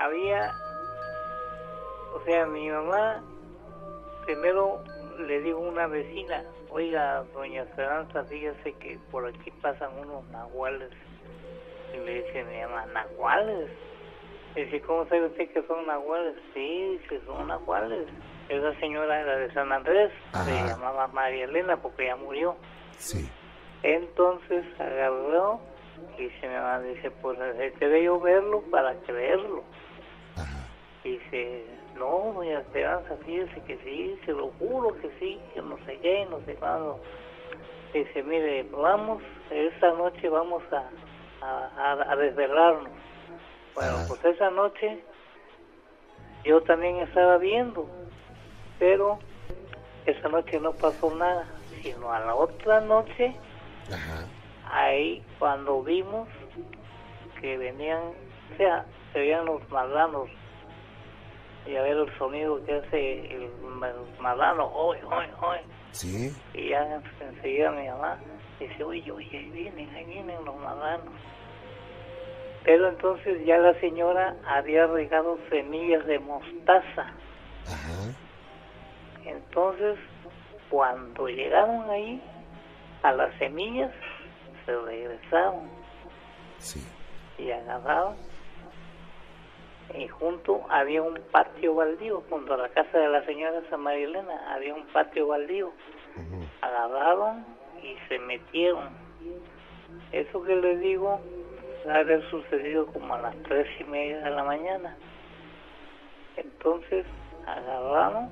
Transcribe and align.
había, 0.00 0.52
o 2.14 2.24
sea, 2.24 2.46
mi 2.46 2.70
mamá, 2.70 3.22
primero 4.24 4.82
le 5.18 5.40
digo 5.42 5.58
a 5.58 5.68
una 5.68 5.86
vecina, 5.86 6.42
oiga, 6.70 7.22
doña 7.34 7.62
Esperanza, 7.62 8.24
fíjese 8.24 8.72
que 8.74 8.98
por 9.10 9.26
aquí 9.26 9.50
pasan 9.62 9.90
unos 9.98 10.24
nahuales. 10.30 10.90
Y 11.94 11.98
le 11.98 12.22
dice 12.22 12.44
mi 12.44 12.60
mamá, 12.62 12.86
¿nahuales? 12.86 13.70
Dice, 14.54 14.80
¿cómo 14.80 15.04
sabe 15.06 15.26
usted 15.26 15.52
que 15.52 15.62
son 15.66 15.86
nahuales? 15.86 16.34
Sí, 16.54 16.98
dice, 17.02 17.20
son 17.26 17.48
nahuales. 17.48 18.06
Esa 18.48 18.74
señora 18.80 19.20
era 19.20 19.36
de 19.36 19.52
San 19.52 19.70
Andrés, 19.70 20.10
se 20.32 20.66
llamaba 20.66 21.06
María 21.08 21.44
Elena 21.44 21.76
porque 21.76 22.06
ya 22.06 22.16
murió. 22.16 22.56
Sí. 22.96 23.28
Entonces 23.82 24.64
agarró 24.78 25.60
y 26.18 26.28
se 26.40 26.48
me 26.48 26.58
va, 26.58 26.80
dice, 26.80 27.10
pues 27.10 27.38
quería 27.78 28.04
yo 28.04 28.18
verlo 28.18 28.62
para 28.70 28.94
creerlo. 29.06 29.62
Dice, 31.04 31.64
no, 31.96 32.32
doña 32.34 32.58
Esperanza, 32.60 33.16
fíjese 33.24 33.60
que 33.62 33.78
sí, 33.78 34.18
se 34.26 34.32
lo 34.32 34.48
juro 34.58 34.94
que 35.00 35.10
sí, 35.18 35.40
que 35.54 35.62
no 35.62 35.78
sé 35.86 35.96
qué, 36.02 36.26
no 36.30 36.40
sé 36.44 36.54
cuándo. 36.56 37.00
Dice, 37.94 38.22
mire, 38.22 38.64
vamos, 38.70 39.22
esta 39.50 39.92
noche 39.92 40.28
vamos 40.28 40.62
a, 40.72 40.90
a, 41.44 41.92
a- 41.92 42.12
a 42.12 42.16
desvelarnos. 42.16 42.90
Bueno, 43.74 43.92
Ah. 43.98 44.04
pues 44.08 44.24
esa 44.26 44.50
noche 44.50 45.02
yo 46.44 46.60
también 46.62 46.96
estaba 46.98 47.38
viendo, 47.38 47.88
pero 48.78 49.18
esa 50.04 50.28
noche 50.28 50.60
no 50.60 50.72
pasó 50.72 51.14
nada, 51.14 51.46
sino 51.82 52.12
a 52.12 52.20
la 52.20 52.34
otra 52.34 52.80
noche 52.80 53.34
Ajá. 53.92 54.26
ahí 54.70 55.22
cuando 55.38 55.82
vimos 55.82 56.28
que 57.40 57.56
venían, 57.56 58.02
o 58.52 58.56
sea, 58.58 58.84
se 59.12 59.18
veían 59.20 59.46
los 59.46 59.66
marranos 59.70 60.28
y 61.66 61.76
a 61.76 61.82
ver 61.82 61.96
el 61.96 62.18
sonido 62.18 62.64
que 62.64 62.74
hace 62.74 63.34
el, 63.34 63.50
marrano, 64.20 64.66
hoy, 64.66 64.98
hoy, 65.04 65.26
hoy, 65.40 65.58
Sí. 65.92 66.34
y 66.54 66.68
ya 66.70 67.00
enseguida 67.20 67.70
mi 67.72 67.88
mamá 67.88 68.18
dice, 68.58 68.84
oye, 68.84 69.10
oye, 69.10 69.28
ahí 69.38 69.50
vienen, 69.50 69.94
ahí 69.94 70.04
vienen 70.04 70.44
los 70.44 70.56
marranos. 70.56 71.14
Pero 72.64 72.88
entonces 72.88 73.44
ya 73.46 73.56
la 73.58 73.72
señora 73.80 74.36
había 74.46 74.86
regado 74.86 75.38
semillas 75.48 76.04
de 76.06 76.18
mostaza. 76.18 77.06
Ajá. 77.66 78.12
Entonces, 79.24 79.98
cuando 80.68 81.28
llegaron 81.28 81.88
ahí, 81.90 82.22
a 83.02 83.12
las 83.12 83.34
semillas, 83.38 83.90
se 84.66 84.76
regresaron 84.76 85.70
Sí. 86.58 86.86
y 87.38 87.50
agarraron. 87.50 88.14
Y 89.94 90.06
junto 90.08 90.64
había 90.68 91.02
un 91.02 91.18
patio 91.32 91.74
baldío, 91.74 92.22
junto 92.28 92.54
a 92.54 92.56
la 92.56 92.68
casa 92.68 92.98
de 92.98 93.08
la 93.08 93.24
señora 93.24 93.60
San 93.70 93.80
María 93.80 94.06
Elena, 94.06 94.54
había 94.54 94.74
un 94.74 94.86
patio 94.86 95.26
baldío. 95.26 95.72
Agarraron 96.60 97.44
y 97.82 97.96
se 98.08 98.18
metieron. 98.18 98.88
Eso 100.12 100.42
que 100.42 100.56
les 100.56 100.80
digo, 100.80 101.20
haber 101.88 102.22
sucedido 102.30 102.86
como 102.86 103.14
a 103.14 103.20
las 103.20 103.36
tres 103.44 103.66
y 103.80 103.84
media 103.84 104.20
de 104.20 104.30
la 104.30 104.44
mañana. 104.44 104.96
Entonces 106.36 107.04
agarraron 107.46 108.30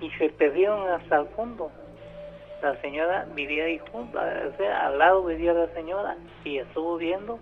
y 0.00 0.10
se 0.12 0.28
perdieron 0.30 0.88
hasta 0.88 1.20
el 1.20 1.26
fondo. 1.28 1.70
La 2.62 2.80
señora 2.80 3.26
vivía 3.34 3.64
ahí 3.64 3.80
junto, 3.90 4.18
o 4.18 4.56
sea, 4.56 4.86
al 4.86 4.98
lado 4.98 5.24
vivía 5.24 5.52
la 5.52 5.66
señora 5.74 6.16
y 6.44 6.58
estuvo 6.58 6.96
viendo 6.96 7.38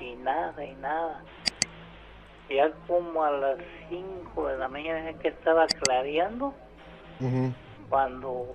y 0.00 0.14
nada, 0.16 0.64
y 0.64 0.74
nada. 0.74 1.22
Ya 2.48 2.70
como 2.86 3.24
a 3.24 3.30
las 3.30 3.58
5 3.88 4.48
de 4.48 4.58
la 4.58 4.68
mañana 4.68 5.12
que 5.14 5.28
estaba 5.28 5.66
clareando, 5.66 6.54
cuando 7.88 8.54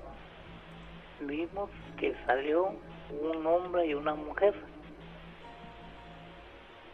vimos 1.21 1.69
que 1.97 2.15
salió 2.25 2.73
un 3.21 3.45
hombre 3.45 3.87
y 3.87 3.93
una 3.93 4.15
mujer. 4.15 4.53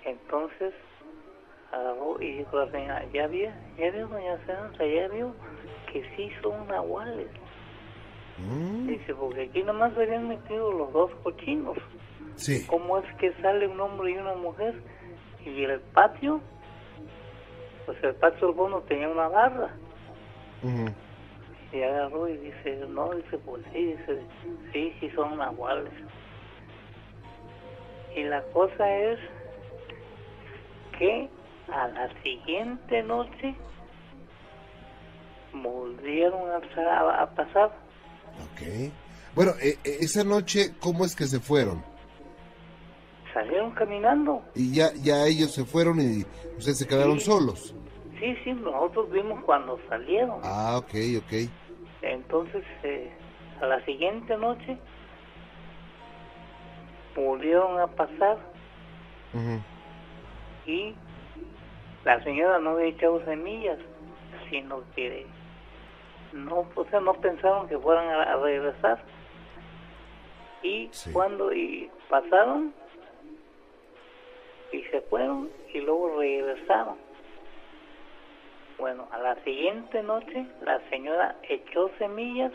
Entonces 0.05 0.73
agarró 1.71 2.21
y 2.21 2.37
dijo 2.37 2.57
la 2.57 2.71
señora, 2.71 3.05
ya 3.13 3.27
vio, 3.27 3.51
ya 3.77 3.91
vio 3.91 4.07
doña 4.07 4.35
Esperanza, 4.35 4.85
ya 4.85 5.07
vio 5.09 5.33
que 5.91 6.03
sí 6.15 6.31
son 6.41 6.67
nahuales. 6.67 7.27
Mm. 8.37 8.87
Dice, 8.87 9.15
porque 9.15 9.43
aquí 9.43 9.63
nomás 9.63 9.93
se 9.93 10.03
habían 10.03 10.27
metido 10.27 10.71
los 10.71 10.93
dos 10.93 11.11
cochinos. 11.23 11.77
Sí. 12.35 12.65
¿Cómo 12.67 12.99
es 12.99 13.15
que 13.15 13.33
sale 13.41 13.67
un 13.67 13.79
hombre 13.79 14.11
y 14.11 14.17
una 14.17 14.35
mujer? 14.35 14.75
Y 15.43 15.63
el 15.63 15.79
patio, 15.79 16.39
pues 17.87 17.97
el 18.03 18.13
patio 18.15 18.47
del 18.49 18.55
bono 18.55 18.81
tenía 18.81 19.09
una 19.09 19.27
barra. 19.29 19.69
Y 21.73 21.81
agarró 21.81 22.27
y 22.29 22.37
dice, 22.37 22.85
no, 22.89 23.09
dice, 23.15 23.37
pues 23.39 23.63
sí, 23.73 23.85
dice, 23.97 24.19
sí, 24.71 24.93
sí 24.99 25.09
son 25.15 25.37
nahuales. 25.37 25.91
Y 28.15 28.23
la 28.23 28.41
cosa 28.53 28.89
es 28.95 29.19
que 30.99 31.29
a 31.71 31.87
la 31.89 32.09
siguiente 32.23 33.03
noche 33.03 33.55
volvieron 35.53 36.49
a, 36.51 36.59
sa- 36.75 37.21
a 37.23 37.29
pasar. 37.35 37.71
Ok. 38.43 38.91
Bueno, 39.35 39.51
eh, 39.61 39.77
eh, 39.83 39.97
esa 40.01 40.23
noche, 40.23 40.73
¿cómo 40.79 41.05
es 41.05 41.15
que 41.15 41.25
se 41.25 41.39
fueron? 41.39 41.83
Salieron 43.33 43.71
caminando. 43.71 44.41
Y 44.55 44.73
ya, 44.73 44.89
ya 45.03 45.25
ellos 45.25 45.51
se 45.53 45.63
fueron 45.65 45.99
y 45.99 46.23
ustedes 46.57 46.77
se 46.79 46.87
quedaron 46.87 47.19
Sí. 47.19 47.25
solos. 47.25 47.75
Sí, 48.19 48.35
sí, 48.43 48.53
nosotros 48.53 49.11
vimos 49.11 49.43
cuando 49.43 49.79
salieron. 49.89 50.39
Ah, 50.43 50.77
ok, 50.77 50.93
ok. 51.19 51.49
Entonces, 52.01 52.63
eh, 52.83 53.11
a 53.61 53.65
la 53.67 53.83
siguiente 53.85 54.35
noche 54.37 54.77
volvieron 57.15 57.79
a 57.79 57.87
pasar 57.87 58.37
y 60.65 60.95
la 62.05 62.23
señora 62.23 62.59
no 62.59 62.71
había 62.71 62.87
echado 62.87 63.23
semillas, 63.25 63.77
sino 64.49 64.81
que 64.95 65.25
no, 66.33 66.65
o 66.75 66.85
sea, 66.89 66.99
no 66.99 67.13
pensaron 67.15 67.67
que 67.67 67.77
fueran 67.77 68.07
a, 68.07 68.23
a 68.33 68.37
regresar. 68.37 68.99
Y 70.63 70.89
Sí. 70.91 71.11
cuando 71.13 71.53
y 71.53 71.89
pasaron 72.09 72.73
y 74.71 74.81
se 74.83 75.01
fueron 75.01 75.49
y 75.73 75.81
luego 75.81 76.19
regresaron. 76.19 76.97
Bueno, 78.77 79.07
a 79.11 79.17
la 79.17 79.35
siguiente 79.43 80.03
noche 80.03 80.45
la 80.61 80.79
señora 80.89 81.35
echó 81.49 81.89
semillas 81.97 82.51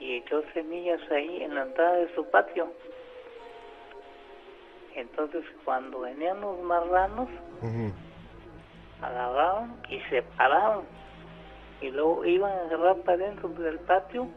y 0.00 0.16
echó 0.16 0.42
semillas 0.54 1.00
ahí 1.10 1.42
en 1.42 1.54
la 1.54 1.62
entrada 1.62 1.96
de 1.96 2.14
su 2.14 2.24
patio. 2.30 2.72
Entonces 4.94 5.44
cuando 5.64 6.00
venían 6.00 6.40
los 6.40 6.60
marranos, 6.62 7.28
Ujú. 7.60 7.92
agarraron 9.02 9.76
y 9.88 10.00
se 10.10 10.22
pararon. 10.22 10.84
Y 11.80 11.90
luego 11.90 12.24
iban 12.24 12.52
a 12.52 12.62
agarrar 12.62 12.96
para 12.98 13.18
dentro 13.18 13.48
del 13.50 13.78
patio, 13.80 14.28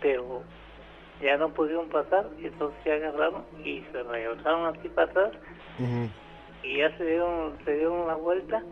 pero 0.00 0.42
ya 1.20 1.36
no 1.36 1.48
pudieron 1.50 1.88
pasar, 1.88 2.26
entonces 2.38 2.78
se 2.84 2.92
agarraron 2.92 3.44
y 3.64 3.80
se 3.92 4.02
regresaron 4.02 4.66
así 4.76 4.88
para 4.90 5.10
atrás 5.10 5.32
Y 6.62 6.78
ya 6.78 6.96
se 6.96 7.04
dieron, 7.04 7.56
se 7.64 7.74
dieron 7.74 8.06
la 8.06 8.14
vuelta 8.14 8.62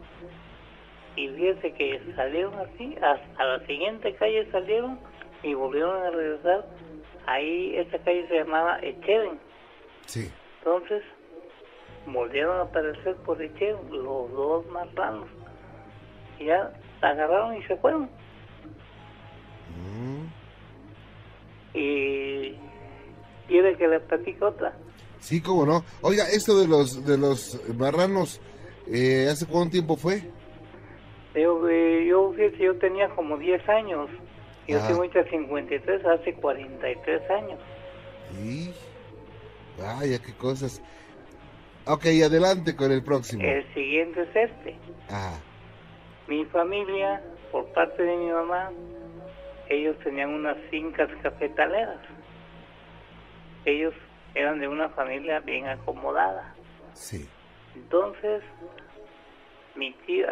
y 1.19 1.29
fíjese 1.31 1.73
que 1.73 2.01
salieron 2.15 2.55
así, 2.61 2.95
hasta 3.03 3.45
la 3.45 3.67
siguiente 3.67 4.15
calle 4.15 4.49
salieron 4.53 5.01
y 5.43 5.53
volvieron 5.53 6.01
a 6.01 6.11
regresar. 6.11 6.65
Ahí 7.27 7.75
esa 7.75 7.99
calle 7.99 8.29
se 8.29 8.37
llamaba 8.37 8.79
Echeven. 8.83 9.41
Sí. 10.07 10.31
Entonces 10.59 11.03
volvieron 12.07 12.59
a 12.59 12.63
aparecer 12.63 13.17
por 13.27 13.43
Echeven 13.43 13.91
los 13.91 14.31
dos 14.31 14.67
marranos. 14.67 15.29
Y 16.39 16.45
ya 16.45 16.73
agarraron 17.01 17.57
y 17.57 17.65
se 17.65 17.77
fueron. 17.79 18.09
Mm. 19.75 20.27
Y 21.75 22.55
quiere 23.49 23.77
que 23.77 23.89
le 23.89 23.99
platique 23.99 24.45
otra. 24.45 24.73
Sí, 25.21 25.41
cómo 25.41 25.67
no. 25.67 25.85
Oiga, 26.01 26.25
esto 26.31 26.59
de 26.59 26.67
los 26.69 27.05
de 27.05 27.19
los 27.19 27.61
marranos, 27.77 28.41
eh, 28.87 29.29
¿hace 29.31 29.47
cuánto 29.47 29.73
tiempo 29.73 29.97
fue? 29.97 30.23
Yo, 31.35 31.69
eh, 31.69 32.07
yo, 32.09 32.33
yo 32.35 32.77
tenía 32.79 33.09
como 33.11 33.37
10 33.37 33.69
años. 33.69 34.09
Yo 34.67 34.79
Ah. 34.79 34.87
tengo 34.87 35.01
ahorita 35.01 35.25
53, 35.31 36.05
hace 36.05 36.35
43 36.35 37.31
años. 37.31 37.59
Y... 38.43 38.71
Vaya, 39.81 40.19
qué 40.21 40.33
cosas. 40.35 40.83
Ok, 41.87 42.05
adelante 42.25 42.75
con 42.77 42.91
el 42.93 43.03
próximo. 43.03 43.43
El 43.45 43.65
siguiente 43.75 44.23
es 44.23 44.51
este. 44.51 44.77
Ah, 45.09 45.39
Mi 46.27 46.45
familia, 46.47 47.23
por 47.51 47.65
parte 47.73 48.03
de 48.03 48.17
mi 48.17 48.27
mamá, 48.31 48.71
ellos 49.71 49.97
tenían 50.05 50.31
unas 50.35 50.57
fincas 50.71 51.09
cafetaleras. 51.23 52.01
Ellos 53.65 53.95
eran 54.35 54.61
de 54.61 54.69
una 54.69 54.89
familia 54.91 55.41
bien 55.41 55.67
acomodada. 55.67 56.55
sí. 56.95 57.29
Entonces, 57.75 58.43
mi 59.77 59.93
tío, 60.05 60.27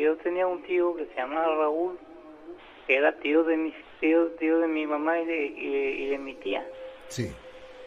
yo 0.00 0.16
tenía 0.18 0.46
un 0.46 0.62
tío 0.62 0.94
que 0.94 1.06
se 1.06 1.14
llamaba 1.16 1.56
Raúl, 1.56 1.98
que 2.86 2.96
era 2.96 3.12
tío 3.18 3.42
de 3.42 3.56
mis 3.56 3.74
tíos, 3.98 4.36
tío 4.38 4.60
de 4.60 4.68
mi 4.68 4.86
mamá 4.86 5.18
y 5.18 5.26
de, 5.26 5.46
y 5.46 6.06
de 6.10 6.18
mi 6.18 6.34
tía. 6.34 6.64
Sí. 7.08 7.34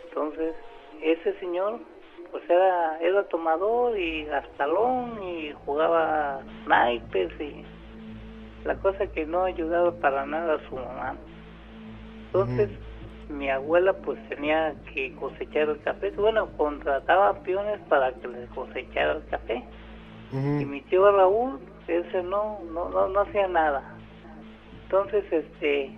Entonces, 0.10 0.56
ese 1.02 1.40
señor 1.40 1.80
pues 2.32 2.44
era, 2.50 3.00
era 3.00 3.24
tomador 3.24 3.98
y 3.98 4.26
gastalón 4.26 5.24
y 5.24 5.54
jugaba 5.66 6.42
naipes 6.66 7.32
y 7.40 7.64
la 8.66 8.76
cosa 8.76 9.08
que 9.08 9.26
no 9.26 9.44
ayudaba 9.44 9.92
para 10.00 10.26
nada 10.26 10.56
a 10.56 10.70
su 10.70 10.76
mamá. 10.76 11.16
Entonces, 12.28 12.70
mi 13.30 13.50
abuela 13.50 13.94
pues 13.94 14.18
tenía 14.30 14.74
que 14.94 15.14
cosechar 15.16 15.70
el 15.70 15.82
café. 15.82 16.12
Bueno, 16.12 16.50
contrataba 16.58 17.34
peones 17.42 17.80
para 17.90 18.14
que 18.14 18.28
les 18.28 18.50
cosechara 18.50 19.14
el 19.14 19.26
café. 19.26 19.64
Y 20.32 20.66
mi 20.66 20.82
tío 20.82 21.10
Raúl, 21.10 21.60
ese 21.88 22.22
no, 22.24 22.60
no, 22.74 22.90
no, 22.90 23.08
no 23.08 23.20
hacía 23.22 23.48
nada. 23.48 23.96
Entonces, 24.84 25.24
este, 25.32 25.92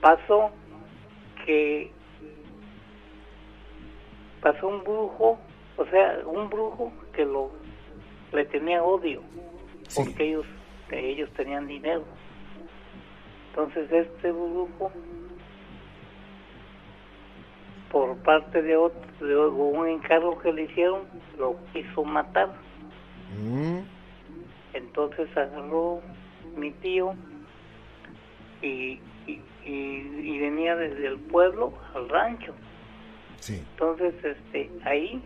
pasó 0.00 0.50
que 1.44 1.90
pasó 4.40 4.68
un 4.68 4.82
brujo, 4.82 5.38
o 5.76 5.86
sea, 5.86 6.18
un 6.26 6.50
brujo 6.50 6.92
que 7.12 7.24
lo 7.24 7.50
le 8.32 8.44
tenía 8.46 8.82
odio, 8.82 9.22
porque 9.94 10.30
ellos 10.30 10.46
ellos 10.90 11.30
tenían 11.36 11.66
dinero. 11.66 12.04
Entonces 13.50 13.90
este 13.90 14.32
brujo, 14.32 14.90
por 17.92 18.16
parte 18.18 18.62
de 18.62 18.76
otro, 18.76 19.00
de 19.20 19.36
un 19.36 19.86
encargo 19.86 20.38
que 20.40 20.52
le 20.52 20.62
hicieron, 20.64 21.02
lo 21.38 21.56
quiso 21.72 22.02
matar. 22.04 22.48
Mm. 23.38 23.80
Entonces 24.72 25.28
agarró 25.36 26.00
mi 26.56 26.72
tío 26.72 27.14
y, 28.62 28.98
y 29.64 30.38
venía 30.38 30.74
desde 30.74 31.06
el 31.06 31.18
pueblo 31.18 31.72
al 31.94 32.08
rancho 32.08 32.52
entonces, 33.48 34.14
este, 34.24 34.70
ahí, 34.84 35.20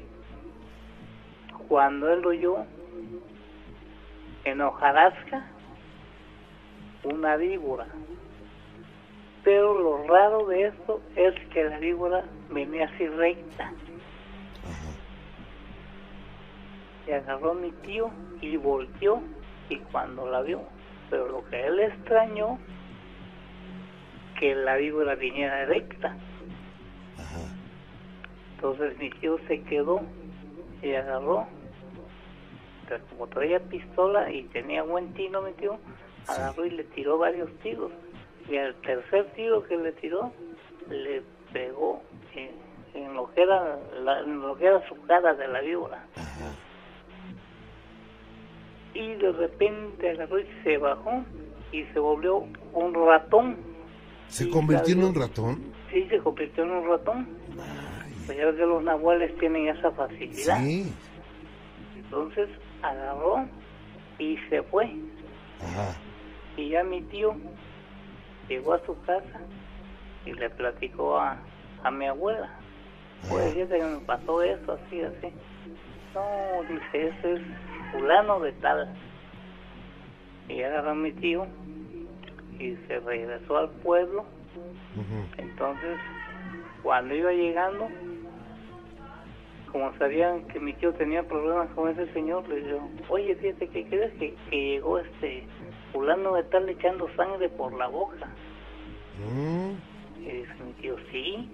cuando 1.68 2.10
él 2.10 2.24
oyó 2.24 2.64
en 4.44 4.60
hojarasca 4.60 5.44
una 7.04 7.36
víbora. 7.36 7.86
Pero 9.46 9.78
lo 9.78 10.08
raro 10.08 10.44
de 10.46 10.66
esto 10.66 11.00
es 11.14 11.32
que 11.50 11.62
la 11.62 11.78
víbora 11.78 12.24
venía 12.50 12.86
así 12.86 13.06
recta. 13.06 13.72
Y 17.06 17.12
agarró 17.12 17.52
a 17.52 17.54
mi 17.54 17.70
tío 17.70 18.10
y 18.40 18.56
volteó 18.56 19.20
y 19.68 19.76
cuando 19.76 20.28
la 20.28 20.42
vio, 20.42 20.62
pero 21.10 21.28
lo 21.28 21.44
que 21.44 21.64
él 21.64 21.78
extrañó, 21.78 22.58
que 24.36 24.56
la 24.56 24.78
víbora 24.78 25.14
viniera 25.14 25.64
recta. 25.66 26.16
Entonces 28.56 28.98
mi 28.98 29.10
tío 29.10 29.38
se 29.46 29.62
quedó 29.62 30.00
y 30.82 30.92
agarró, 30.92 31.46
pero 32.88 33.04
como 33.10 33.28
traía 33.28 33.60
pistola 33.60 34.28
y 34.28 34.42
tenía 34.48 34.82
buen 34.82 35.14
tino 35.14 35.40
mi 35.40 35.52
tío, 35.52 35.78
agarró 36.26 36.66
y 36.66 36.70
le 36.70 36.82
tiró 36.82 37.16
varios 37.16 37.48
tiros. 37.60 37.92
Y 38.48 38.56
al 38.56 38.74
tercer 38.82 39.26
tiro 39.34 39.64
que 39.64 39.76
le 39.76 39.92
tiró, 39.92 40.32
le 40.88 41.22
pegó 41.52 42.02
en, 42.94 43.14
lo, 43.14 43.32
que 43.32 43.42
era 43.42 43.78
en 44.24 44.40
lo 44.40 44.56
que 44.56 44.66
era 44.66 44.86
su 44.88 44.94
cara 45.06 45.34
de 45.34 45.48
la 45.48 45.60
víbora. 45.60 46.04
Y 48.94 49.14
de 49.14 49.32
repente 49.32 50.10
agarró 50.10 50.38
y 50.38 50.46
se 50.62 50.78
bajó 50.78 51.24
y 51.72 51.84
se 51.84 51.98
volvió 51.98 52.46
un 52.72 52.94
ratón. 52.94 53.56
¿Se 54.28 54.48
convirtió 54.48 54.94
en 54.94 55.04
un 55.04 55.14
ratón? 55.14 55.72
Sí, 55.90 56.06
se 56.08 56.18
convirtió 56.18 56.64
en 56.64 56.70
un 56.70 56.88
ratón. 56.88 57.28
Pues 58.26 58.38
ya 58.38 58.50
que 58.52 58.66
los 58.66 58.82
nahuales 58.82 59.36
tienen 59.38 59.68
esa 59.68 59.90
facilidad. 59.92 60.58
Sí. 60.58 60.92
Entonces 61.96 62.48
agarró 62.82 63.46
y 64.18 64.36
se 64.48 64.62
fue. 64.64 64.90
Ajá. 65.60 65.96
Y 66.56 66.70
ya 66.70 66.82
mi 66.82 67.02
tío 67.02 67.36
llegó 68.48 68.74
a 68.74 68.84
su 68.86 69.00
casa 69.02 69.40
y 70.24 70.32
le 70.32 70.50
platicó 70.50 71.18
a, 71.18 71.38
a 71.82 71.90
mi 71.90 72.06
abuela. 72.06 72.50
Pues 73.28 73.54
fíjate 73.54 73.78
que 73.78 73.84
me 73.84 74.00
pasó 74.00 74.42
eso, 74.42 74.72
así, 74.72 75.00
así. 75.02 75.32
No, 76.14 76.62
dice, 76.68 77.08
ese 77.08 77.32
es 77.34 77.40
fulano 77.92 78.40
de 78.40 78.52
tal. 78.52 78.88
Y 80.48 80.62
agarró 80.62 80.90
a 80.90 80.94
mi 80.94 81.12
tío 81.12 81.46
y 82.58 82.76
se 82.86 83.00
regresó 83.00 83.58
al 83.58 83.70
pueblo. 83.70 84.24
Entonces, 85.36 85.98
cuando 86.82 87.14
iba 87.14 87.32
llegando, 87.32 87.88
como 89.70 89.92
sabían 89.98 90.46
que 90.48 90.58
mi 90.58 90.72
tío 90.74 90.94
tenía 90.94 91.22
problemas 91.22 91.68
con 91.70 91.90
ese 91.90 92.10
señor, 92.12 92.48
le 92.48 92.62
dijo, 92.62 92.88
oye, 93.08 93.34
fíjate, 93.34 93.68
¿qué 93.68 93.84
crees 93.86 94.12
que, 94.14 94.34
llegó 94.50 94.98
este 94.98 95.44
fulano 95.96 96.34
de 96.34 96.42
estar 96.42 96.68
echando 96.68 97.08
sangre 97.16 97.48
por 97.48 97.72
la 97.72 97.86
boca? 97.86 98.26
Mm. 99.18 99.72
Y 100.20 100.30
dice 100.30 100.54
mi 100.62 100.72
tío, 100.74 100.96
sí, 101.10 101.50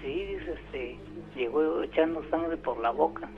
sí, 0.00 0.24
dice, 0.24 0.52
este, 0.52 0.98
llegó 1.34 1.82
echando 1.82 2.24
sangre 2.30 2.56
por 2.56 2.78
la 2.78 2.90
boca. 2.90 3.28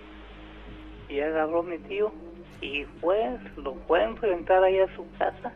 Y 1.09 1.19
agarró 1.19 1.65
mi 1.65 1.79
tío 1.79 2.13
y 2.61 2.85
fue, 3.01 3.37
lo 3.57 3.75
fue 3.89 4.01
a 4.01 4.05
enfrentar 4.11 4.63
ahí 4.63 4.79
a 4.79 4.95
su 4.95 5.05
casa, 5.19 5.53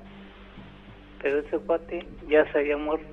pero 1.22 1.38
ese 1.38 1.58
cuate 1.58 2.04
ya 2.28 2.50
se 2.50 2.58
había 2.58 2.76
muerto. 2.76 3.06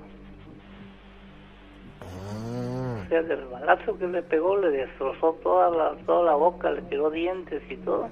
del 3.10 3.45
balazo 3.45 3.98
que 3.98 4.07
le 4.07 4.21
pegó 4.21 4.56
le 4.57 4.69
destrozó 4.69 5.33
toda 5.42 5.71
la, 5.71 5.95
toda 6.06 6.25
la 6.25 6.36
boca, 6.36 6.71
le 6.71 6.83
tiró 6.83 7.10
dientes 7.10 7.62
y 7.69 7.75
todo. 7.77 8.10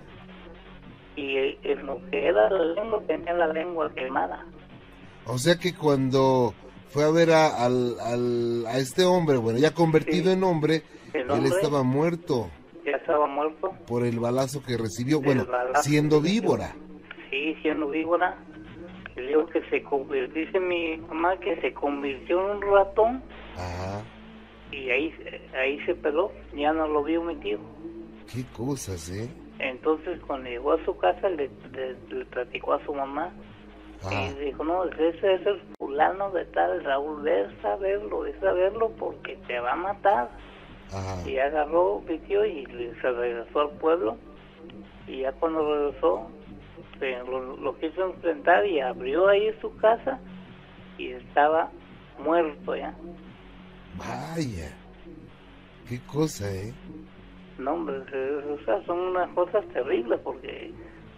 Y 1.17 1.57
en 1.63 1.85
lo 1.85 1.99
que 2.09 2.27
era 2.27 2.49
la 2.49 2.63
lengua 2.63 3.01
tenía 3.05 3.33
la 3.33 3.47
lengua 3.47 3.91
quemada. 3.93 4.45
O 5.25 5.37
sea 5.37 5.57
que 5.57 5.75
cuando 5.75 6.53
fue 6.87 7.03
a 7.03 7.11
ver 7.11 7.31
a, 7.31 7.65
al, 7.65 8.65
a 8.65 8.77
este 8.77 9.03
hombre, 9.03 9.35
bueno, 9.35 9.59
ya 9.59 9.73
convertido 9.73 10.31
en 10.31 10.43
hombre, 10.43 10.83
él 11.13 11.45
estaba 11.45 11.83
muerto. 11.83 12.49
Ya 12.85 12.93
estaba 12.93 13.27
muerto. 13.27 13.73
Por 13.85 14.05
el 14.05 14.19
balazo 14.19 14.63
que 14.63 14.77
recibió, 14.77 15.19
bueno, 15.19 15.45
siendo 15.81 16.21
víbora. 16.21 16.73
Sí, 17.29 17.55
siendo 17.61 17.89
víbora. 17.89 18.37
Y 19.17 19.51
que 19.51 19.61
se 19.69 19.83
convirtió, 19.83 20.45
dice 20.45 20.59
mi 20.59 20.95
mamá 20.97 21.35
que 21.39 21.59
se 21.59 21.73
convirtió 21.73 22.39
en 22.39 22.57
un 22.57 22.73
ratón. 22.73 23.23
Ajá 23.57 24.03
y 24.71 24.89
ahí, 24.89 25.13
ahí 25.57 25.79
se 25.85 25.95
peló, 25.95 26.31
ya 26.55 26.73
no 26.73 26.87
lo 26.87 27.03
vio 27.03 27.23
mi 27.23 27.35
tío. 27.35 27.59
Qué 28.31 28.43
cosas, 28.55 29.09
¿eh? 29.09 29.29
Entonces 29.59 30.19
cuando 30.25 30.49
llegó 30.49 30.73
a 30.73 30.85
su 30.85 30.95
casa 30.97 31.29
le, 31.29 31.49
le, 31.73 32.25
platicó 32.25 32.73
a 32.73 32.85
su 32.85 32.93
mamá 32.93 33.31
y 34.11 34.45
dijo, 34.45 34.63
no, 34.63 34.85
ese 34.85 35.33
es 35.33 35.45
el 35.45 35.59
fulano 35.77 36.29
de 36.31 36.45
tal, 36.45 36.83
Raúl, 36.83 37.23
ves 37.23 37.47
a 37.65 37.75
verlo, 37.77 38.21
ves 38.21 38.41
a 38.43 38.51
verlo 38.51 38.91
porque 38.97 39.35
te 39.47 39.59
va 39.59 39.73
a 39.73 39.75
matar. 39.75 40.29
Y 41.25 41.37
agarró 41.37 42.01
mi 42.07 42.17
tío 42.19 42.45
y 42.45 42.65
se 43.01 43.11
regresó 43.11 43.61
al 43.61 43.71
pueblo 43.71 44.17
y 45.07 45.21
ya 45.21 45.31
cuando 45.33 45.59
regresó 45.59 46.29
lo, 46.99 47.57
lo 47.57 47.77
quiso 47.77 48.05
enfrentar 48.05 48.65
y 48.65 48.79
abrió 48.79 49.27
ahí 49.27 49.51
su 49.61 49.75
casa 49.77 50.19
y 50.97 51.11
estaba 51.11 51.69
muerto 52.19 52.75
ya. 52.75 52.93
Vaya, 53.97 54.71
qué 55.87 55.99
cosa, 56.01 56.51
¿eh? 56.51 56.73
No, 57.57 57.73
hombre, 57.73 57.97
o 57.97 58.65
sea, 58.65 58.83
son 58.85 58.99
unas 58.99 59.29
cosas 59.29 59.65
terribles 59.69 60.19
porque, 60.23 60.71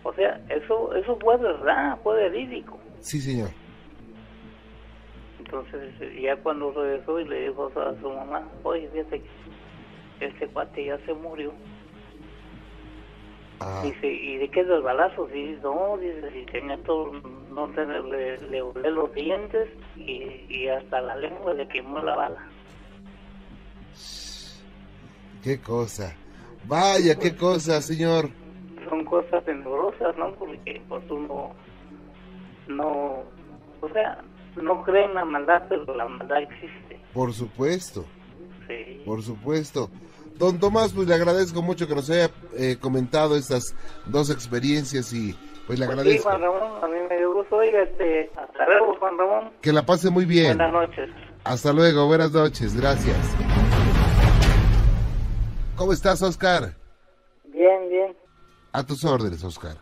o 0.03 0.13
sea, 0.13 0.39
eso 0.49 0.95
eso 0.95 1.17
fue 1.19 1.37
verdad, 1.37 1.97
fue 2.01 2.15
verídico. 2.29 2.79
Sí, 3.01 3.19
señor. 3.19 3.49
Entonces, 5.39 5.93
ya 6.21 6.37
cuando 6.37 6.71
regresó 6.71 7.19
y 7.19 7.27
le 7.27 7.49
dijo 7.49 7.71
a 7.75 7.99
su 7.99 8.09
mamá, 8.09 8.47
oye, 8.63 8.87
fíjate 8.89 9.21
que 10.19 10.25
este 10.25 10.47
cuate 10.47 10.85
ya 10.85 10.97
se 11.05 11.13
murió. 11.13 11.51
Ah. 13.59 13.81
Dice, 13.83 14.07
¿y 14.07 14.37
de 14.37 14.49
qué 14.49 14.61
es 14.61 14.69
el 14.69 14.81
balazo? 14.81 15.25
Dice, 15.27 15.59
no, 15.61 15.97
dice, 15.97 16.31
si 16.31 16.45
tenía 16.45 16.77
todo, 16.83 17.11
no 17.51 17.67
le, 17.67 18.37
le, 18.37 18.91
los 18.91 19.13
dientes 19.13 19.69
y, 19.97 20.45
y 20.47 20.67
hasta 20.69 21.01
la 21.01 21.17
lengua 21.17 21.53
le 21.53 21.67
quemó 21.67 21.99
la 21.99 22.15
bala. 22.15 22.47
Qué 25.43 25.59
cosa. 25.59 26.15
Vaya, 26.69 27.15
qué 27.15 27.35
cosa, 27.35 27.81
señor. 27.81 28.29
Son 28.87 29.03
cosas 29.03 29.43
tenebrosas, 29.43 30.15
¿no? 30.17 30.31
Porque 30.35 30.79
pues 30.87 31.03
uno 31.09 31.51
no, 32.67 33.23
o 33.81 33.89
sea, 33.91 34.23
no 34.61 34.83
cree 34.83 35.05
en 35.05 35.15
la 35.15 35.25
maldad, 35.25 35.63
pero 35.67 35.83
la 35.95 36.07
maldad 36.07 36.43
existe. 36.43 37.01
Por 37.11 37.33
supuesto. 37.33 38.05
Sí. 38.67 39.01
Por 39.03 39.23
supuesto. 39.23 39.89
Don 40.37 40.59
Tomás, 40.59 40.93
pues 40.93 41.07
le 41.07 41.15
agradezco 41.15 41.63
mucho 41.63 41.87
que 41.87 41.95
nos 41.95 42.07
haya 42.11 42.29
eh, 42.55 42.77
comentado 42.79 43.35
estas 43.35 43.75
dos 44.05 44.29
experiencias 44.29 45.11
y 45.11 45.35
pues 45.65 45.79
le 45.79 45.87
pues 45.87 45.97
agradezco. 45.97 46.29
Sí, 46.29 46.37
Juan 46.37 46.41
Ramón, 46.41 46.83
a 46.83 46.87
mí 46.87 46.97
me 47.09 47.17
dio 47.17 47.33
gusto. 47.33 47.55
Oiga, 47.57 47.81
este, 47.81 48.29
hasta 48.37 48.65
luego, 48.67 48.95
Juan 48.99 49.17
Ramón. 49.17 49.51
Que 49.59 49.73
la 49.73 49.85
pase 49.85 50.11
muy 50.11 50.25
bien. 50.25 50.55
Buenas 50.55 50.71
noches. 50.71 51.09
Hasta 51.43 51.73
luego, 51.73 52.05
buenas 52.05 52.31
noches, 52.31 52.79
gracias. 52.79 53.17
¿Cómo 55.79 55.93
estás, 55.93 56.21
Oscar? 56.21 56.73
Bien, 57.45 57.87
bien. 57.87 58.13
A 58.73 58.83
tus 58.85 59.05
órdenes, 59.05 59.41
Oscar. 59.45 59.77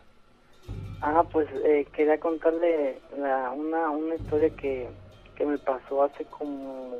Ah, 1.01 1.23
pues 1.31 1.47
eh, 1.65 1.87
quería 1.91 2.19
contarle 2.19 3.01
una, 3.17 3.89
una 3.89 4.13
historia 4.13 4.51
que, 4.51 4.87
que 5.35 5.43
me 5.43 5.57
pasó 5.57 6.03
hace 6.03 6.23
como 6.25 6.97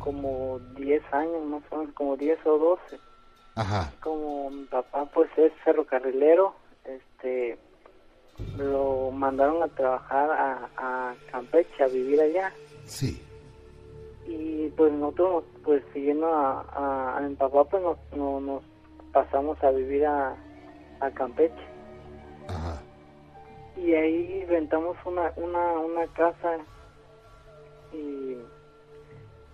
como 0.00 0.58
10 0.76 1.02
años 1.12 1.44
más 1.44 1.62
o 1.70 1.76
menos, 1.76 1.94
como 1.94 2.16
10 2.16 2.46
o 2.46 2.58
12. 2.58 3.00
Ajá. 3.54 3.92
Como 4.00 4.50
mi 4.50 4.64
papá 4.64 5.04
pues 5.14 5.30
es 5.36 5.52
ferrocarrilero, 5.62 6.56
este 6.84 7.58
lo 8.56 9.12
mandaron 9.12 9.62
a 9.62 9.68
trabajar 9.68 10.30
a, 10.32 10.68
a 10.78 11.14
Campeche, 11.30 11.84
a 11.84 11.86
vivir 11.86 12.20
allá. 12.20 12.52
Sí 12.86 13.22
y 14.26 14.68
pues 14.76 14.92
nosotros 14.92 15.44
pues 15.64 15.82
siguiendo 15.92 16.26
a, 16.26 17.16
a, 17.16 17.20
mi 17.20 17.34
papá 17.34 17.64
pues 17.64 17.82
nos, 17.82 17.98
nos 18.42 18.62
pasamos 19.12 19.62
a 19.62 19.70
vivir 19.70 20.06
a, 20.06 20.36
a 21.00 21.10
Campeche 21.10 21.54
Ajá. 22.48 22.80
y 23.76 23.94
ahí 23.94 24.44
rentamos 24.46 24.96
una 25.04 25.32
una 25.36 25.78
una 25.78 26.06
casa 26.08 26.58
y 27.92 28.36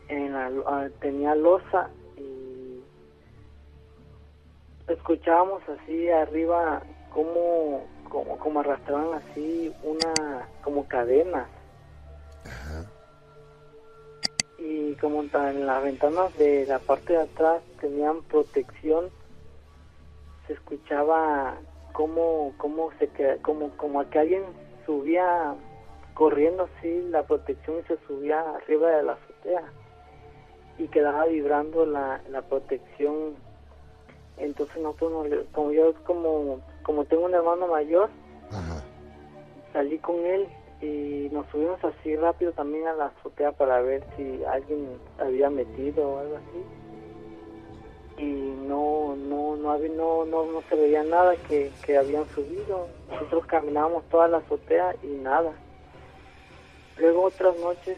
en 0.08 0.32
la, 0.32 0.90
tenía 1.00 1.34
losa 1.34 1.90
y 2.16 2.80
escuchábamos 4.88 5.62
así 5.68 6.10
arriba 6.10 6.82
como 7.12 7.84
como 8.10 8.38
como 8.38 8.60
arrastraban 8.60 9.14
así 9.14 9.74
una 9.82 10.48
como 10.62 10.86
cadenas 10.86 11.48
y 14.96 15.00
como 15.00 15.22
en 15.22 15.66
las 15.66 15.82
ventanas 15.82 16.36
de 16.38 16.66
la 16.66 16.78
parte 16.78 17.12
de 17.12 17.20
atrás 17.20 17.62
tenían 17.80 18.22
protección. 18.22 19.10
Se 20.46 20.54
escuchaba 20.54 21.56
como 21.92 22.52
como 22.56 22.90
se 22.98 23.08
como 23.42 23.70
como 23.76 24.08
que 24.08 24.18
alguien 24.18 24.42
subía 24.84 25.54
corriendo 26.14 26.68
así 26.78 27.02
la 27.10 27.24
protección 27.24 27.78
y 27.80 27.82
se 27.88 27.98
subía 28.06 28.40
arriba 28.40 28.90
de 28.90 29.02
la 29.02 29.12
azotea 29.12 29.64
y 30.78 30.88
quedaba 30.88 31.26
vibrando 31.26 31.84
la, 31.84 32.20
la 32.30 32.42
protección. 32.42 33.34
Entonces 34.36 34.76
nosotros 34.82 35.26
como 35.52 35.72
yo 35.72 35.94
como 36.04 36.60
como 36.82 37.04
tengo 37.04 37.24
un 37.24 37.34
hermano 37.34 37.66
mayor 37.66 38.08
salí 39.72 39.98
con 39.98 40.24
él 40.24 40.46
y 40.80 41.28
nos 41.32 41.46
subimos 41.48 41.82
así 41.82 42.16
rápido 42.16 42.52
también 42.52 42.86
a 42.86 42.92
la 42.92 43.06
azotea 43.06 43.52
para 43.52 43.80
ver 43.80 44.04
si 44.16 44.44
alguien 44.44 44.98
había 45.18 45.48
metido 45.48 46.06
o 46.06 46.18
algo 46.18 46.36
así. 46.36 48.22
Y 48.22 48.32
no 48.66 49.16
no 49.16 49.56
no 49.56 49.70
había, 49.70 49.88
no, 49.90 50.24
no, 50.26 50.44
no 50.46 50.62
se 50.68 50.76
veía 50.76 51.02
nada 51.02 51.34
que, 51.48 51.72
que 51.84 51.96
habían 51.96 52.26
subido. 52.28 52.88
Nosotros 53.10 53.46
caminábamos 53.46 54.04
toda 54.10 54.28
la 54.28 54.38
azotea 54.38 54.94
y 55.02 55.08
nada. 55.08 55.52
Luego 56.98 57.24
otras 57.24 57.58
noches 57.58 57.96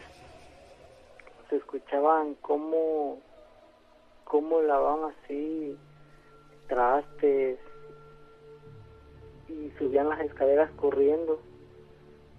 se 1.49 1.57
escuchaban 1.57 2.35
cómo 2.35 3.19
cómo 4.23 4.61
lavaban 4.61 5.11
así 5.23 5.77
trastes 6.67 7.59
y 9.49 9.71
subían 9.77 10.07
las 10.07 10.21
escaleras 10.21 10.69
corriendo 10.77 11.41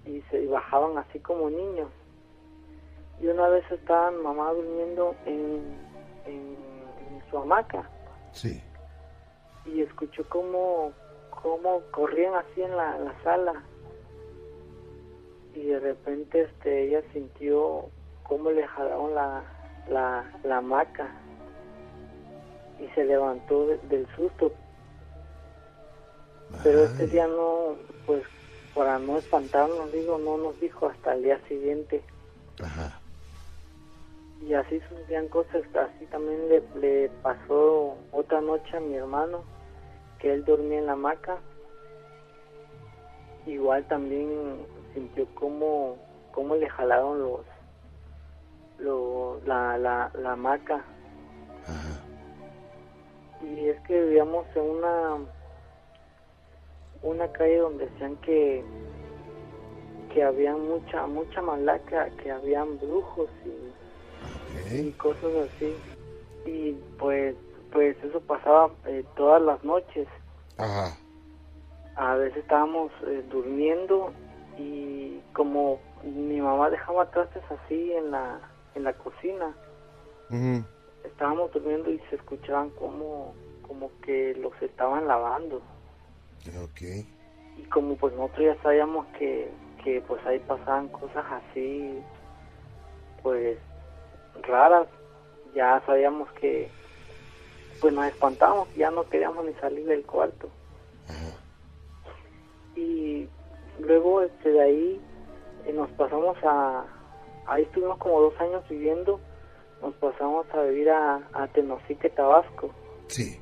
y 0.07 0.23
se 0.31 0.47
bajaban 0.47 0.99
así 0.99 1.19
como 1.21 1.51
niños. 1.51 1.91
Y 3.21 3.27
una 3.27 3.49
vez 3.49 3.65
estaban 3.71 4.23
mamá 4.23 4.53
durmiendo 4.53 5.15
en, 5.27 5.77
en, 6.27 6.57
su 7.31 7.39
hamaca. 7.39 7.89
Sí. 8.33 8.63
Y 9.67 9.83
escuchó 9.83 10.29
como, 10.29 10.93
como 11.43 11.81
corrían 11.91 12.35
así 12.35 12.63
en 12.63 12.77
la, 12.77 13.15
sala. 13.23 13.63
Y 15.55 15.67
de 15.67 15.81
repente 15.81 16.43
este 16.43 16.89
ella 16.89 17.03
sintió 17.13 17.87
cómo 18.23 18.51
le 18.51 18.67
jalaron 18.67 19.15
la, 19.15 19.43
la, 19.89 20.25
la 20.43 20.57
hamaca. 20.57 21.09
Y 22.81 22.89
se 22.95 23.05
levantó 23.05 23.67
del 23.67 24.09
susto. 24.17 24.51
Pero 26.65 26.85
este 26.85 27.07
día 27.07 27.27
no, 27.27 27.77
pues 28.07 28.25
para 28.75 28.99
no 28.99 29.19
espantarnos, 29.19 29.93
digo, 29.93 30.19
no 30.19 30.37
nos 30.37 30.59
dijo 30.61 30.87
hasta 30.87 31.15
el 31.15 31.23
día 31.23 31.41
siguiente. 31.49 32.03
Ajá. 32.63 33.01
Y 34.43 34.55
así 34.55 34.81
sucedían 34.89 35.29
cosas, 35.29 35.63
así 35.75 36.07
también 36.07 36.49
le, 36.49 36.63
le 36.81 37.11
pasó 37.23 37.97
otra 38.13 38.41
noche 38.41 38.77
a 38.77 38.81
mi 38.81 38.95
hermano, 38.95 39.43
que 40.19 40.33
él 40.33 40.45
dormía 40.45 40.79
en 40.79 40.87
la 40.87 40.93
hamaca. 40.93 41.39
Igual 43.47 43.85
también 43.89 44.67
sintió 44.95 45.27
como, 45.35 45.97
como 46.33 46.57
le 46.57 46.69
jalaron 46.69 47.21
los, 47.21 47.41
los 48.79 49.47
la, 49.47 49.77
la, 49.79 50.11
la 50.15 50.33
hamaca. 50.33 50.85
Ajá. 51.67 52.01
Y 53.43 53.69
es 53.69 53.81
que 53.83 54.01
vivíamos 54.03 54.47
en 54.55 54.63
una 54.63 55.19
una 57.03 57.29
calle 57.33 57.59
donde 57.59 57.87
decían 57.87 58.17
que 58.17 58.65
que 60.13 60.23
había 60.25 60.57
mucha 60.57 61.07
mucha 61.07 61.41
malaca, 61.41 62.11
que 62.23 62.31
habían 62.31 62.79
brujos 62.79 63.29
y, 64.73 64.91
cosas 64.93 65.49
así. 65.49 65.75
Y 66.47 66.73
pues 66.99 67.37
pues 67.73 67.97
eso 68.03 68.21
pasaba 68.21 68.71
eh, 68.87 69.05
todas 69.17 69.41
las 69.43 69.63
noches. 69.65 70.09
A 71.97 72.15
veces 72.17 72.39
estábamos 72.39 72.91
eh, 73.07 73.25
durmiendo 73.31 74.13
y 74.59 75.21
como 75.33 75.79
mi 76.03 76.41
mamá 76.41 76.71
dejaba 76.71 77.11
trastes 77.11 77.43
así 77.51 77.93
en 77.93 78.11
la 78.11 78.41
en 78.75 78.85
la 78.85 78.93
cocina. 78.95 79.55
Estábamos 81.05 81.53
durmiendo 81.53 81.91
y 81.91 81.99
se 82.11 82.17
escuchaban 82.17 82.71
como 82.71 83.35
como 83.67 83.91
que 84.03 84.35
los 84.35 84.53
estaban 84.61 85.07
lavando. 85.07 85.63
Okay. 86.49 87.07
Y 87.57 87.63
como 87.65 87.97
pues 87.97 88.15
nosotros 88.15 88.47
ya 88.47 88.63
sabíamos 88.63 89.07
que, 89.19 89.51
que 89.85 90.01
pues 90.03 90.25
ahí 90.27 90.39
pasaban 90.41 90.89
cosas 90.89 91.25
así, 91.31 91.99
pues 93.23 93.59
raras, 94.43 94.87
ya 95.55 95.83
sabíamos 95.85 96.31
que 96.33 96.71
pues 97.81 97.93
nos 97.93 98.07
espantamos, 98.07 98.69
ya 98.75 98.91
no 98.91 99.09
queríamos 99.09 99.45
ni 99.45 99.53
salir 99.55 99.87
del 99.87 100.05
cuarto. 100.05 100.49
Y 102.77 103.29
luego 103.79 104.23
este, 104.23 104.53
de 104.53 104.63
ahí 104.63 105.01
eh, 105.67 105.73
nos 105.73 105.91
pasamos 105.91 106.37
a, 106.43 106.85
ahí 107.47 107.65
estuvimos 107.65 107.99
como 107.99 108.21
dos 108.21 108.41
años 108.41 108.67
viviendo, 108.69 109.21
nos 109.83 109.95
pasamos 109.95 110.47
a 110.55 110.63
vivir 110.63 110.91
a, 110.91 111.21
a 111.33 111.49
Tenosique, 111.49 112.09
Tabasco. 112.11 112.71
Sí 113.09 113.41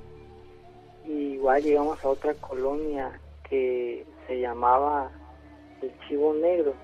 y 1.08 1.34
igual 1.34 1.62
llegamos 1.62 2.04
a 2.04 2.08
otra 2.08 2.34
colonia 2.34 3.18
que 3.48 4.04
se 4.26 4.40
llamaba 4.40 5.10
el 5.80 5.90
Chivo 6.06 6.34
Negro. 6.34 6.74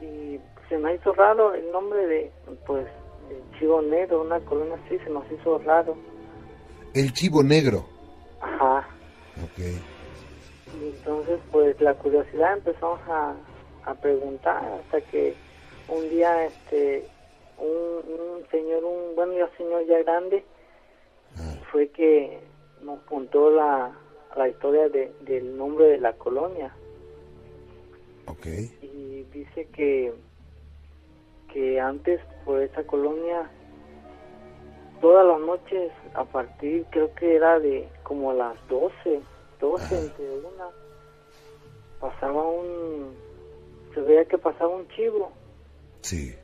Y 0.00 0.40
se 0.68 0.78
me 0.78 0.94
hizo 0.94 1.12
raro 1.12 1.54
el 1.54 1.70
nombre 1.70 2.06
de, 2.06 2.32
pues, 2.66 2.86
el 3.30 3.58
Chivo 3.58 3.82
Negro, 3.82 4.22
una 4.22 4.40
colonia 4.40 4.78
así, 4.86 4.98
se 4.98 5.10
nos 5.10 5.30
hizo 5.30 5.58
raro. 5.58 5.94
El 6.94 7.12
Chivo 7.12 7.42
Negro. 7.42 7.84
Ajá. 8.40 8.88
Ok. 9.44 9.58
Y 9.60 10.86
entonces, 10.86 11.38
pues, 11.50 11.78
la 11.80 11.94
curiosidad 11.94 12.54
empezamos 12.54 13.00
a, 13.08 13.34
a 13.84 13.94
preguntar 13.94 14.64
hasta 14.80 15.02
que 15.02 15.34
un 15.88 16.08
día, 16.08 16.46
este, 16.46 17.06
un, 17.58 18.10
un 18.10 18.48
señor, 18.50 18.84
un, 18.84 19.14
bueno, 19.14 19.34
ya 19.34 19.50
señor 19.58 19.84
ya 19.86 19.98
grande, 20.02 20.44
fue 21.72 21.88
que 21.88 22.38
nos 22.82 23.00
contó 23.00 23.50
la, 23.50 23.90
la 24.36 24.48
historia 24.48 24.88
de, 24.90 25.12
del 25.20 25.56
nombre 25.56 25.86
de 25.86 25.98
la 25.98 26.12
colonia. 26.12 26.72
Okay. 28.26 28.70
Y 28.82 29.24
dice 29.32 29.66
que, 29.72 30.12
que 31.52 31.80
antes 31.80 32.20
por 32.44 32.60
esa 32.60 32.84
colonia, 32.84 33.50
todas 35.00 35.26
las 35.26 35.40
noches, 35.40 35.90
a 36.14 36.24
partir, 36.24 36.84
creo 36.90 37.12
que 37.14 37.36
era 37.36 37.58
de 37.58 37.88
como 38.02 38.30
a 38.30 38.34
las 38.34 38.68
12, 38.68 39.20
12 39.58 39.98
entre 39.98 40.30
una, 40.38 40.68
pasaba 41.98 42.46
un, 42.46 43.14
se 43.94 44.00
veía 44.02 44.26
que 44.26 44.38
pasaba 44.38 44.76
un 44.76 44.86
chivo. 44.88 45.32
Sí. 46.02 46.34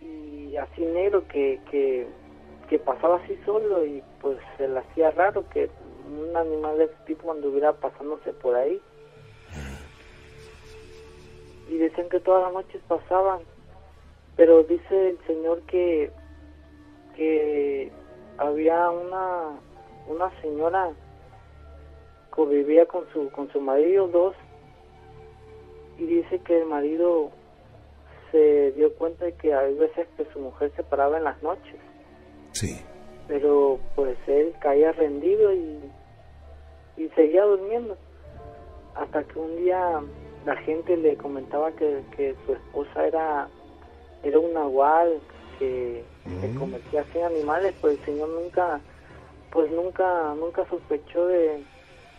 y 0.00 0.56
así 0.56 0.80
negro 0.82 1.26
que, 1.26 1.60
que, 1.70 2.06
que 2.72 2.78
pasaba 2.78 3.16
así 3.16 3.38
solo 3.44 3.84
y 3.84 4.02
pues 4.22 4.38
se 4.56 4.66
le 4.66 4.78
hacía 4.78 5.10
raro 5.10 5.46
que 5.50 5.68
un 6.10 6.34
animal 6.34 6.78
de 6.78 6.84
ese 6.84 6.96
tipo 7.04 7.30
anduviera 7.30 7.74
pasándose 7.74 8.32
por 8.32 8.54
ahí. 8.54 8.80
Y 11.68 11.76
decían 11.76 12.08
que 12.08 12.18
todas 12.20 12.44
las 12.44 12.54
noches 12.54 12.80
pasaban, 12.88 13.40
pero 14.36 14.62
dice 14.62 15.10
el 15.10 15.18
señor 15.26 15.60
que, 15.66 16.12
que 17.14 17.92
había 18.38 18.88
una, 18.88 19.50
una 20.08 20.40
señora 20.40 20.92
que 22.34 22.44
vivía 22.46 22.86
con 22.86 23.04
su, 23.12 23.28
con 23.32 23.52
su 23.52 23.60
marido, 23.60 24.08
dos, 24.08 24.34
y 25.98 26.06
dice 26.06 26.38
que 26.38 26.62
el 26.62 26.64
marido 26.64 27.32
se 28.30 28.72
dio 28.72 28.94
cuenta 28.94 29.26
de 29.26 29.34
que 29.34 29.52
hay 29.52 29.74
veces 29.74 30.08
que 30.16 30.24
su 30.32 30.38
mujer 30.38 30.72
se 30.74 30.82
paraba 30.82 31.18
en 31.18 31.24
las 31.24 31.42
noches. 31.42 31.91
Sí. 32.62 32.80
Pero 33.26 33.80
pues 33.96 34.16
él 34.28 34.54
caía 34.60 34.92
rendido 34.92 35.52
y, 35.52 35.90
y 36.96 37.08
seguía 37.10 37.42
durmiendo. 37.44 37.96
Hasta 38.94 39.24
que 39.24 39.38
un 39.38 39.56
día 39.56 40.00
la 40.44 40.56
gente 40.58 40.96
le 40.96 41.16
comentaba 41.16 41.72
que, 41.72 42.04
que 42.16 42.36
su 42.46 42.52
esposa 42.52 43.06
era, 43.06 43.48
era 44.22 44.38
un 44.38 44.52
nahual 44.54 45.20
que, 45.58 46.04
que 46.40 46.48
Mm. 46.48 46.58
convertía 46.58 47.00
así 47.02 47.18
en 47.18 47.24
animales, 47.24 47.74
pues 47.80 47.98
el 47.98 48.04
señor 48.04 48.28
nunca, 48.28 48.80
pues 49.50 49.70
nunca, 49.72 50.34
nunca 50.36 50.64
sospechó 50.68 51.26
de, 51.26 51.64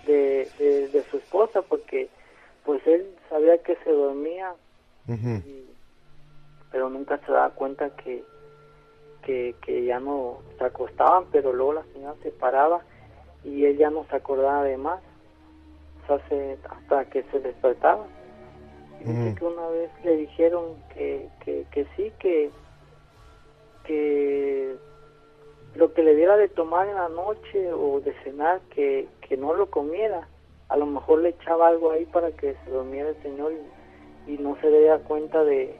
de, 0.06 0.52
de, 0.58 0.88
de 0.90 1.04
su 1.10 1.18
esposa 1.18 1.62
porque 1.62 2.10
pues 2.66 2.86
él 2.86 3.16
sabía 3.30 3.58
que 3.60 3.76
se 3.84 3.92
dormía 3.92 4.54
y- 5.46 5.68
pero 6.72 6.90
nunca 6.90 7.18
se 7.26 7.32
daba 7.32 7.52
cuenta 7.52 7.90
que, 7.92 8.24
que, 9.25 9.56
que 9.65 9.86
ya 9.86 10.00
no 10.00 10.39
se 10.58 10.65
acostaban, 10.65 11.25
pero 11.32 11.53
luego 11.53 11.74
la 11.74 11.84
señora 11.94 12.15
se 12.24 12.32
paraba 12.32 12.84
y 13.44 13.65
él 13.65 13.77
ya 13.77 13.89
no 13.89 14.06
se 14.06 14.15
acordaba 14.15 14.63
de 14.63 14.77
más, 14.77 15.01
o 16.03 16.08
sea, 16.08 16.27
se- 16.30 16.60
hasta 16.70 17.06
que 17.06 17.24
se 17.32 17.39
despertaba. 17.39 18.08
Y 19.00 19.06
dice 19.06 19.32
Ujú. 19.32 19.36
que 19.36 19.46
una 19.46 19.68
vez 19.70 19.92
le 20.03 20.15
dijeron 20.18 20.75
que, 20.94 21.30
que, 21.44 21.65
que 21.72 21.86
sí, 21.96 22.13
que, 22.20 22.51
que 23.84 24.77
lo 25.75 25.94
que 25.94 26.03
le 26.03 26.15
diera 26.15 26.38
de 26.38 26.50
tomar 26.50 26.88
en 26.88 26.96
la 26.96 27.10
noche 27.10 27.74
o 27.74 28.00
de 28.01 28.13
cenar, 28.24 28.62
que, 28.70 29.08
que 29.22 29.38
no 29.38 29.53
lo 29.53 29.70
comiera. 29.70 30.27
A 30.70 30.77
lo 30.77 30.86
mejor 30.86 31.20
le 31.20 31.30
echaba 31.30 31.68
algo 31.68 31.92
ahí 31.92 32.06
para 32.06 32.32
que 32.32 32.56
se 32.63 32.72
durmiera 32.72 33.10
el 33.10 33.22
señor 33.22 33.53
y, 33.53 34.34
y 34.34 34.38
no 34.38 34.56
se 34.62 34.70
diera 34.70 35.00
cuenta 35.00 35.44
de 35.44 35.80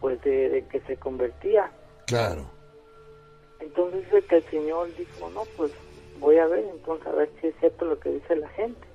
pues 0.00 0.20
de, 0.22 0.48
de 0.48 0.66
que 0.66 0.80
se 0.82 0.96
convertía. 0.96 1.70
Claro. 2.10 2.42
Entonces 3.60 4.04
dice 4.04 4.22
que 4.22 4.36
el 4.38 4.44
señor 4.50 4.88
dijo, 4.96 5.30
no, 5.30 5.42
pues 5.56 5.70
voy 6.18 6.38
a 6.38 6.46
ver, 6.48 6.64
entonces 6.64 7.06
a 7.06 7.12
ver 7.12 7.30
si 7.40 7.46
es 7.46 7.54
cierto 7.60 7.84
lo 7.84 8.00
que 8.00 8.10
dice 8.10 8.34
la 8.34 8.48
gente. 8.48 8.88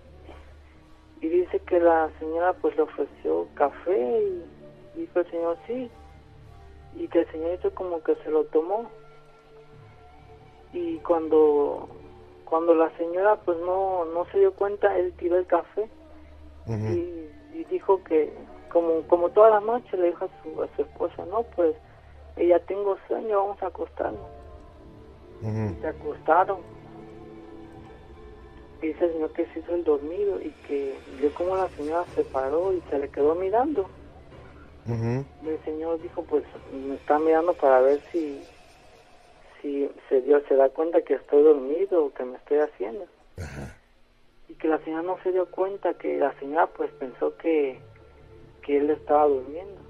Y 1.21 1.29
dice 1.29 1.59
que 1.59 1.79
la 1.79 2.09
señora 2.19 2.51
pues 2.53 2.75
le 2.75 2.81
ofreció 2.81 3.47
café 3.53 4.21
y 4.21 4.99
dijo 4.99 5.21
el 5.21 5.31
señor 5.31 5.57
sí. 5.65 5.89
Y 6.97 7.07
que 7.07 7.21
el 7.21 7.31
señor 7.31 7.57
hizo 7.57 7.73
como 7.73 8.03
que 8.03 8.15
se 8.15 8.29
lo 8.29 8.43
tomó. 8.45 8.91
Y 10.73 10.97
cuando 10.97 11.87
cuando 12.43 12.75
la 12.75 12.95
señora 12.97 13.37
pues 13.37 13.57
no, 13.59 14.03
no 14.13 14.25
se 14.25 14.39
dio 14.39 14.53
cuenta, 14.53 14.97
él 14.99 15.13
tiró 15.17 15.37
el 15.37 15.47
café 15.47 15.89
y, 16.67 17.29
y 17.53 17.65
dijo 17.71 18.03
que 18.03 18.33
como 18.69 19.03
como 19.03 19.29
toda 19.29 19.51
la 19.51 19.61
noche 19.61 19.95
le 19.95 20.07
dijo 20.07 20.25
a 20.25 20.43
su, 20.43 20.61
a 20.61 20.67
su 20.75 20.81
esposa, 20.81 21.25
no, 21.27 21.43
pues 21.55 21.75
ella 22.37 22.59
tengo 22.59 22.97
sueño, 23.07 23.37
vamos 23.37 23.63
a 23.63 23.67
acostarnos. 23.67 24.21
Se 25.81 25.87
acostaron. 25.87 26.59
Dice 28.81 29.05
el 29.05 29.13
señor 29.13 29.31
que 29.33 29.45
se 29.47 29.59
hizo 29.59 29.75
el 29.75 29.83
dormido 29.83 30.41
y 30.41 30.49
que 30.67 30.97
vio 31.19 31.33
como 31.33 31.55
la 31.55 31.69
señora 31.69 32.03
se 32.13 32.23
paró 32.23 32.73
y 32.73 32.81
se 32.89 32.99
le 32.99 33.09
quedó 33.09 33.35
mirando. 33.35 33.87
Ujú. 34.87 35.25
Y 35.43 35.47
el 35.47 35.63
señor 35.63 36.01
dijo, 36.01 36.23
pues 36.23 36.43
me 36.71 36.95
está 36.95 37.17
mirando 37.19 37.53
para 37.53 37.81
ver 37.81 37.99
si 38.11 38.43
si 39.61 39.89
se 40.09 40.21
dio 40.21 40.45
se 40.47 40.55
da 40.55 40.69
cuenta 40.69 41.01
que 41.01 41.15
estoy 41.15 41.41
dormido 41.41 42.05
o 42.05 42.13
que 42.13 42.23
me 42.23 42.37
estoy 42.37 42.59
haciendo. 42.59 43.05
Y 44.47 44.53
que 44.55 44.67
la 44.67 44.77
señora 44.79 45.03
no 45.03 45.17
se 45.23 45.31
dio 45.31 45.49
cuenta 45.49 45.93
que 45.95 46.17
la 46.17 46.37
señora 46.39 46.67
pues 46.67 46.91
pensó 46.91 47.35
que, 47.37 47.79
que 48.61 48.77
él 48.77 48.89
estaba 48.91 49.25
durmiendo 49.25 49.84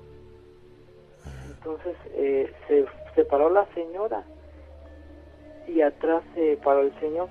entonces 1.66 1.96
eh, 2.14 2.54
se, 2.68 2.86
se 3.16 3.26
paró 3.26 3.50
la 3.50 3.66
señora 3.74 4.24
y 5.68 5.82
atrás 5.82 6.24
se 6.36 6.58
paró 6.64 6.82
el 6.82 7.00
señor. 7.00 7.28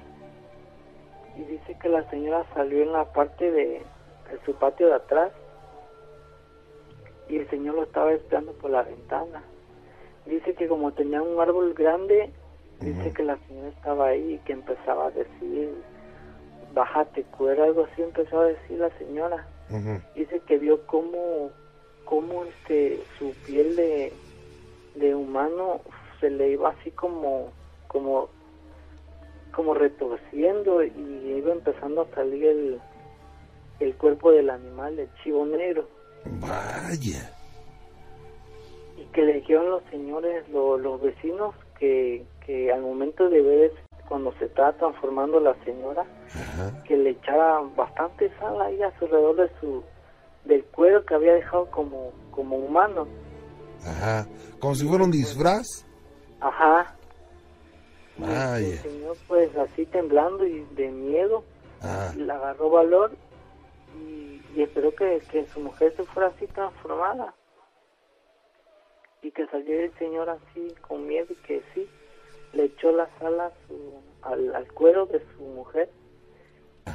Y 1.37 1.45
dice 1.45 1.77
que 1.81 1.89
la 1.89 2.09
señora 2.11 2.45
salió 2.53 2.83
en 2.83 2.93
la 2.93 3.05
parte 3.13 3.51
de, 3.51 3.83
su 4.45 4.55
patio 4.55 4.89
de 4.89 4.95
atrás 4.95 5.31
y 7.29 7.37
el 7.37 7.49
señor 7.49 7.77
lo 7.77 7.85
estaba 7.85 8.13
esperando 8.13 8.53
por 8.55 8.71
la 8.71 8.83
ventana. 8.83 9.45
Dice 10.27 10.55
que 10.55 10.67
como 10.67 10.93
tenía 10.93 11.23
un 11.23 11.41
árbol 11.41 11.73
grande 11.75 12.33
dice 12.81 13.13
que 13.13 13.23
la 13.23 13.39
señora 13.47 13.69
estaba 13.69 14.09
ahí 14.09 14.35
y 14.35 14.39
que 14.39 14.53
empezaba 14.53 15.07
a 15.07 15.11
decir 15.11 15.75
bájate 16.75 17.23
cuera 17.23 17.65
algo 17.65 17.85
así 17.85 18.03
empezó 18.03 18.41
a 18.41 18.47
decir 18.47 18.79
la 18.81 18.91
señora. 18.99 19.47
Dice 20.15 20.41
que 20.41 20.59
vio 20.59 20.85
cómo 20.87 21.51
cómo 22.05 22.45
este 22.45 23.01
su 23.19 23.33
piel 23.47 23.74
se 26.25 26.31
le 26.31 26.53
iba 26.53 26.71
así 26.71 26.91
como 26.93 27.51
como 27.87 28.29
como 29.55 29.75
retorciendo 29.75 30.83
y 30.83 30.91
iba 31.37 31.53
empezando 31.53 32.01
a 32.03 32.15
salir 32.15 32.45
el, 32.47 32.81
el 33.81 33.95
cuerpo 33.97 34.33
del 34.33 34.49
animal 34.49 34.99
el 34.99 35.09
chivo 35.23 35.45
negro 35.45 35.87
Vaya. 36.41 37.31
y 38.97 39.05
que 39.13 39.23
le 39.23 39.35
dijeron 39.35 39.69
los 39.71 39.83
señores 39.91 40.49
lo- 40.49 40.79
los 40.79 41.01
vecinos 41.03 41.55
que, 41.79 42.25
que 42.47 42.73
al 42.73 42.81
momento 42.81 43.29
de 43.29 43.43
ver 43.43 43.73
cuando 44.09 44.33
se 44.39 44.47
estaba 44.47 44.73
transformando 44.73 45.39
la 45.41 45.55
señora 45.65 46.05
Ajá. 46.35 46.83
que 46.85 46.97
le 46.97 47.11
echara 47.11 47.61
bastante 47.77 48.31
sal 48.39 48.61
ahí 48.63 48.81
a 48.83 48.99
su 48.99 49.05
alrededor 49.05 49.37
de 49.37 49.51
su 49.61 49.83
del 50.47 50.65
cuero 50.65 51.05
que 51.05 51.15
había 51.15 51.35
dejado 51.35 51.71
como 51.71 52.13
como 52.31 52.57
humano 52.57 53.07
Ajá. 53.87 54.27
Como 54.59 54.75
si 54.75 54.87
fuera 54.89 55.05
un 55.05 55.11
disfraz. 55.11 55.85
Ajá. 56.49 56.95
El 58.77 58.79
señor 58.83 59.17
pues 59.27 59.51
así 59.57 59.87
temblando 59.87 60.47
y 60.47 60.65
de 60.77 60.89
miedo 60.89 61.43
Ajá. 61.81 62.15
le 62.17 62.33
agarró 62.33 62.71
valor 62.71 63.11
y, 63.99 64.41
y 64.55 64.63
esperó 64.63 64.95
que, 64.95 65.21
que 65.31 65.47
su 65.53 65.61
mujer 65.61 65.93
se 65.97 66.05
fuera 66.05 66.29
así 66.29 66.47
transformada. 66.47 67.35
Y 69.23 69.31
que 69.33 69.47
saliera 69.47 69.85
el 69.85 69.99
señor 69.99 70.29
así 70.31 70.75
con 70.87 71.07
miedo 71.07 71.27
y 71.31 71.35
que 71.47 71.63
sí 71.75 71.89
le 72.53 72.65
echó 72.67 72.93
la 72.93 73.09
sal 73.19 73.41
a 73.41 73.51
su- 73.67 74.01
al, 74.23 74.55
al 74.55 74.73
cuero 74.73 75.07
de 75.07 75.21
su 75.37 75.43
mujer 75.43 75.91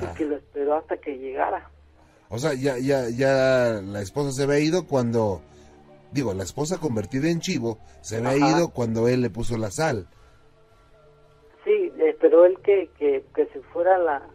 y 0.01 0.05
que 0.17 0.25
lo 0.25 0.37
esperó 0.37 0.75
hasta 0.75 0.97
que 0.97 1.17
llegara. 1.17 1.69
O 2.29 2.37
sea, 2.37 2.53
ya, 2.53 2.77
ya, 2.77 3.09
ya 3.09 3.81
la 3.83 4.01
esposa 4.01 4.31
se 4.31 4.43
había 4.43 4.59
ido 4.59 4.85
cuando, 4.87 5.41
digo, 6.11 6.33
la 6.33 6.43
esposa 6.43 6.79
convertida 6.79 7.29
en 7.29 7.39
chivo 7.39 7.79
se 8.01 8.17
había 8.17 8.35
ido 8.57 8.69
cuando 8.71 9.07
él 9.07 9.21
le 9.21 9.29
puso 9.29 9.57
la 9.57 9.71
sal. 9.71 10.07
Sí, 11.65 11.91
esperó 11.99 12.45
él 12.45 12.57
que, 12.63 12.89
que, 12.97 13.23
que 13.35 13.45
se 13.47 13.61
fuera 13.73 13.97
la... 13.97 14.27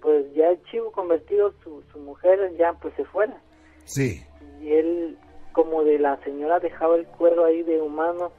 Pues 0.00 0.32
ya 0.34 0.48
el 0.50 0.62
chivo 0.64 0.92
convertido, 0.92 1.52
su, 1.64 1.82
su 1.92 1.98
mujer 1.98 2.54
ya 2.56 2.74
pues 2.74 2.94
se 2.94 3.04
fuera. 3.06 3.40
Sí. 3.84 4.22
Y 4.60 4.72
él, 4.72 5.18
como 5.52 5.82
de 5.82 5.98
la 5.98 6.22
señora, 6.22 6.60
dejaba 6.60 6.96
el 6.96 7.06
cuero 7.06 7.44
ahí 7.44 7.62
de 7.62 7.80
humano. 7.80 8.30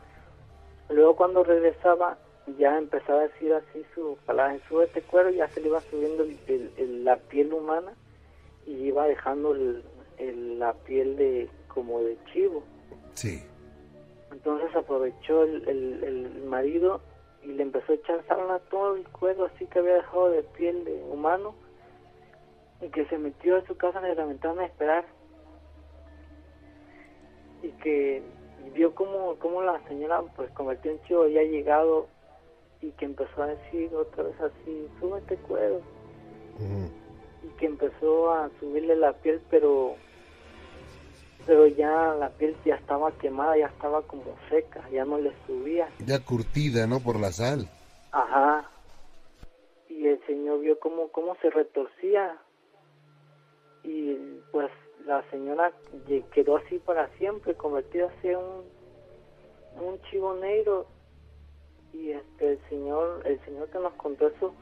Luego 0.90 1.16
cuando 1.18 1.44
regresaba, 1.44 2.18
ya 2.58 2.78
empezaba 2.78 3.20
a 3.22 3.28
decir 3.28 3.52
así 3.54 3.84
su 3.94 4.18
palabra, 4.26 4.58
sube 4.70 4.86
este 4.86 5.02
cuero, 5.02 5.30
ya 5.32 5.50
se 5.50 5.60
le 5.60 5.68
iba 5.68 5.82
subiendo 5.82 6.24
el- 6.24 6.40
el- 6.48 6.72
el- 6.78 7.04
la 7.04 7.18
piel 7.18 7.52
humana 7.52 7.92
y 8.66 8.74
iba 8.74 9.06
dejando 9.08 9.54
la 10.20 10.74
piel 10.74 11.18
de 11.18 11.50
como 11.78 12.02
de 12.02 12.18
chivo. 12.34 12.64
Sí. 13.14 13.44
Entonces 14.32 14.76
aprovechó 14.76 15.44
el, 15.44 15.70
el, 15.70 16.04
el 16.04 16.44
marido 16.46 17.02
y 17.44 17.50
le 17.50 17.62
empezó 17.62 17.92
a 17.92 17.96
echar 17.96 18.26
sal 18.26 18.50
a 18.50 18.58
todo 18.72 18.96
el 18.96 19.08
cuero 19.10 19.46
así 19.46 19.68
que 19.68 19.78
había 19.78 19.94
dejado 19.94 20.32
de 20.32 20.42
piel 20.42 20.84
de 20.86 21.04
humano 21.04 21.54
y 22.82 22.88
que 22.90 23.06
se 23.06 23.20
metió 23.20 23.58
a 23.58 23.66
su 23.68 23.78
casa 23.78 24.02
de 24.02 24.16
la 24.16 24.26
ventana 24.26 24.64
a 24.64 24.66
esperar 24.66 25.06
y 27.62 27.70
que 27.84 28.24
vio 28.74 28.96
como, 28.96 29.36
como 29.36 29.62
la 29.62 29.80
señora 29.88 30.24
pues 30.36 30.50
convirtió 30.52 30.92
en 30.92 31.02
chivo 31.04 31.24
había 31.24 31.44
llegado 31.44 32.08
y 32.82 32.90
que 32.94 33.06
empezó 33.06 33.44
a 33.44 33.48
decir 33.48 33.94
otra 33.94 34.24
vez 34.24 34.42
así 34.42 34.88
súbete 35.00 35.36
cuero 35.38 35.80
y 37.44 37.48
que 37.60 37.68
empezó 37.68 38.32
a 38.32 38.50
subirle 38.60 38.96
la 38.96 39.14
piel 39.14 39.40
pero 39.52 39.96
pero 41.48 41.66
ya 41.66 42.14
la 42.20 42.30
piel 42.32 42.56
ya 42.66 42.76
estaba 42.76 43.10
quemada, 43.14 43.58
ya 43.58 43.68
estaba 43.68 44.02
como 44.02 44.36
seca, 44.50 44.88
ya 44.92 45.06
no 45.06 45.18
le 45.18 45.32
subía. 45.48 45.88
Ya 46.06 46.20
curtida, 46.20 46.86
¿no? 46.86 47.00
Por 47.00 47.18
la 47.18 47.32
sal. 47.32 47.70
Ajá. 48.12 48.70
Y 49.88 50.08
el 50.08 50.20
señor 50.28 50.60
vio 50.60 50.78
cómo, 50.78 51.08
cómo 51.08 51.38
se 51.42 51.50
retorcía. 51.50 52.38
Y 53.84 54.16
pues 54.52 54.70
la 55.06 55.24
señora 55.32 55.72
quedó 56.34 56.58
así 56.58 56.80
para 56.80 57.08
siempre, 57.18 57.56
convertida 57.56 58.12
en 58.24 58.36
un, 58.36 58.64
un 59.88 60.02
chivo 60.12 60.34
negro. 60.36 60.86
Y 61.94 62.12
este, 62.12 62.52
el 62.52 62.60
señor, 62.68 63.22
el 63.26 63.40
señor 63.46 63.70
que 63.70 63.80
nos 63.80 63.94
contó 63.94 64.28
eso, 64.28 64.54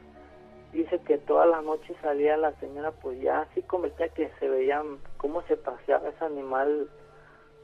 dice 0.75 0.99
que 1.07 1.17
todas 1.17 1.49
las 1.49 1.63
noches 1.63 1.95
salía 2.01 2.37
la 2.37 2.53
señora 2.59 2.91
pues 2.91 3.19
ya 3.21 3.41
así 3.41 3.61
convertía 3.63 4.09
que 4.09 4.29
se 4.39 4.47
veía 4.47 4.83
cómo 5.17 5.41
se 5.43 5.55
paseaba 5.55 6.09
ese 6.09 6.25
animal 6.25 6.89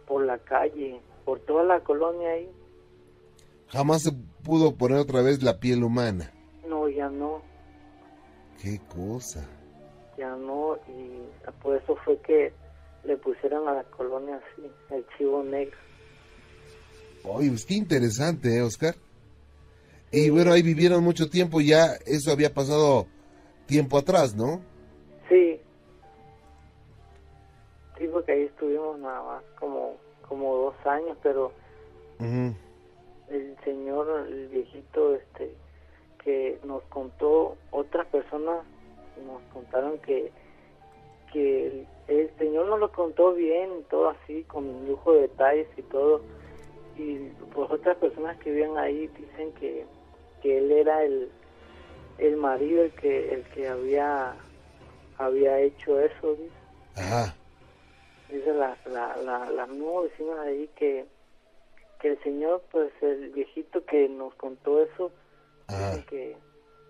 por 0.07 0.25
la 0.25 0.37
calle, 0.39 1.01
por 1.25 1.39
toda 1.41 1.63
la 1.63 1.81
colonia 1.81 2.31
ahí. 2.31 2.49
Jamás 3.67 4.03
se 4.03 4.11
pudo 4.43 4.75
poner 4.75 4.97
otra 4.97 5.21
vez 5.21 5.43
la 5.43 5.59
piel 5.59 5.83
humana. 5.83 6.31
No, 6.67 6.89
ya 6.89 7.09
no. 7.09 7.41
Qué 8.61 8.79
cosa. 8.93 9.47
Ya 10.17 10.35
no, 10.35 10.77
y 10.87 11.21
por 11.61 11.77
eso 11.77 11.95
fue 12.03 12.17
que 12.19 12.53
le 13.03 13.17
pusieron 13.17 13.67
a 13.67 13.73
la 13.73 13.83
colonia 13.83 14.37
así, 14.37 14.69
el 14.89 15.05
chivo 15.17 15.43
negro. 15.43 15.77
Oye, 17.23 17.49
pues 17.49 17.65
qué 17.65 17.75
interesante, 17.75 18.57
¿eh, 18.57 18.61
Oscar? 18.61 18.95
Y 20.11 20.29
bueno, 20.29 20.51
ahí 20.51 20.61
vivieron 20.61 21.03
mucho 21.03 21.29
tiempo, 21.29 21.61
ya 21.61 21.93
eso 22.05 22.31
había 22.31 22.53
pasado 22.53 23.07
tiempo 23.65 23.97
atrás, 23.97 24.35
¿no? 24.35 24.59
Sí. 25.29 25.59
Sí, 27.97 28.07
porque 28.11 28.33
ahí 28.33 28.41
estuvimos 28.43 28.99
nada 28.99 29.23
más 29.23 29.43
como, 29.57 29.95
como 30.27 30.55
dos 30.55 30.75
años, 30.85 31.17
pero 31.23 31.53
el 32.19 33.57
señor, 33.63 34.27
el 34.27 34.47
viejito, 34.49 35.15
este, 35.15 35.55
que 36.23 36.59
nos 36.65 36.83
contó, 36.83 37.55
otras 37.71 38.05
personas 38.07 38.63
nos 39.25 39.41
contaron 39.53 39.97
que, 39.99 40.31
que 41.31 41.85
el, 42.07 42.29
señor 42.37 42.67
nos 42.67 42.79
lo 42.79 42.91
contó 42.91 43.33
bien, 43.33 43.85
todo 43.89 44.09
así, 44.09 44.43
con 44.43 44.87
lujo 44.87 45.13
de 45.13 45.21
detalles 45.21 45.67
y 45.77 45.81
todo, 45.83 46.21
y 46.97 47.29
pues 47.53 47.71
otras 47.71 47.97
personas 47.97 48.37
que 48.39 48.51
viven 48.51 48.77
ahí 48.77 49.07
dicen 49.07 49.53
que 49.53 49.85
que 50.41 50.57
él 50.57 50.71
era 50.71 51.03
el, 51.03 51.29
el 52.17 52.37
marido 52.37 52.83
el 52.83 52.91
que 52.91 53.33
el 53.33 53.43
que 53.45 53.67
había 53.67 54.35
había 55.17 55.59
hecho 55.59 55.99
eso 55.99 56.35
dice 56.35 56.51
Ajá. 56.95 57.35
dice 58.29 58.53
la 58.53 58.77
la 58.85 59.15
la, 59.17 59.49
la 59.49 59.67
misma 59.67 60.01
vecina 60.01 60.41
ahí 60.43 60.69
que 60.75 61.05
que 61.99 62.09
el 62.09 62.23
señor 62.23 62.63
pues 62.71 62.91
el 63.01 63.29
viejito 63.29 63.85
que 63.85 64.09
nos 64.09 64.33
contó 64.35 64.81
eso 64.81 65.11
que 66.09 66.35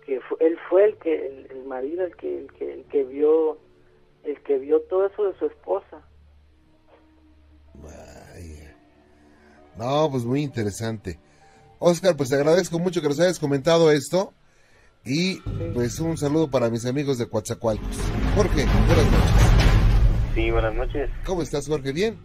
que 0.04 0.20
él 0.40 0.58
fue 0.68 0.84
el 0.86 0.96
que 0.98 1.46
el, 1.50 1.64
marido 1.64 2.04
el 2.04 2.16
que, 2.16 2.38
el 2.40 2.52
que 2.52 2.72
el 2.72 2.84
que 2.86 3.04
vio 3.04 3.58
el 4.24 4.40
que 4.42 4.58
vio 4.58 4.80
todo 4.82 5.06
eso 5.06 5.24
de 5.24 5.38
su 5.38 5.46
esposa 5.46 6.00
Vaya. 7.74 8.76
no 9.78 10.08
pues 10.10 10.24
muy 10.24 10.42
interesante 10.42 11.18
Oscar, 11.82 12.16
pues 12.16 12.28
te 12.28 12.36
agradezco 12.36 12.78
mucho 12.78 13.02
que 13.02 13.08
nos 13.08 13.18
hayas 13.18 13.40
comentado 13.40 13.90
esto. 13.90 14.32
Y 15.04 15.40
pues 15.74 15.98
un 15.98 16.16
saludo 16.16 16.48
para 16.48 16.70
mis 16.70 16.86
amigos 16.86 17.18
de 17.18 17.28
Coatzacoalcos. 17.28 17.98
Jorge, 18.36 18.64
buenas 18.86 19.10
noches. 19.10 20.34
Sí, 20.34 20.50
buenas 20.52 20.74
noches. 20.74 21.10
¿Cómo 21.26 21.42
estás, 21.42 21.66
Jorge? 21.66 21.92
¿Bien? 21.92 22.16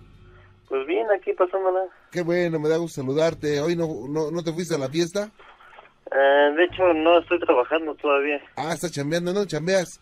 Pues 0.70 0.86
bien, 0.86 1.08
aquí 1.10 1.34
pasándola. 1.34 1.86
Qué 2.12 2.22
bueno, 2.22 2.60
me 2.60 2.70
da 2.70 2.78
gusto 2.78 3.02
saludarte. 3.02 3.60
¿Hoy 3.60 3.76
no, 3.76 4.08
no, 4.08 4.44
te 4.44 4.54
fuiste 4.54 4.76
a 4.76 4.78
la 4.78 4.90
fiesta? 4.90 5.32
Eh, 6.12 6.54
de 6.56 6.64
hecho, 6.66 6.94
no 6.94 7.18
estoy 7.18 7.40
trabajando 7.40 7.96
todavía. 7.96 8.40
Ah, 8.56 8.74
estás 8.74 8.92
chambeando, 8.92 9.34
¿no? 9.34 9.46
¿Chambeas? 9.46 10.00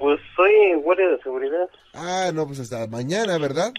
Pues 0.00 0.18
soy 0.34 0.74
guardia 0.82 1.08
de 1.08 1.22
seguridad. 1.22 1.68
Ah, 1.94 2.32
no, 2.34 2.46
pues 2.46 2.58
hasta 2.58 2.84
mañana, 2.88 3.38
¿verdad? 3.38 3.72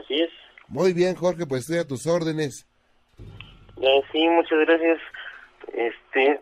Así 0.00 0.14
es. 0.14 0.30
Muy 0.68 0.94
bien, 0.94 1.14
Jorge, 1.14 1.46
pues 1.46 1.62
estoy 1.62 1.78
a 1.78 1.86
tus 1.86 2.06
órdenes. 2.06 2.66
Eh, 3.80 4.02
sí, 4.12 4.28
muchas 4.28 4.58
gracias. 4.60 4.98
Este, 5.72 6.40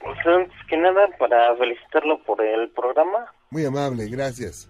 pues 0.00 0.18
antes 0.26 0.66
que 0.68 0.76
nada, 0.76 1.08
para 1.18 1.54
felicitarlo 1.56 2.22
por 2.24 2.42
el 2.42 2.68
programa. 2.70 3.32
Muy 3.50 3.64
amable, 3.64 4.08
gracias. 4.08 4.68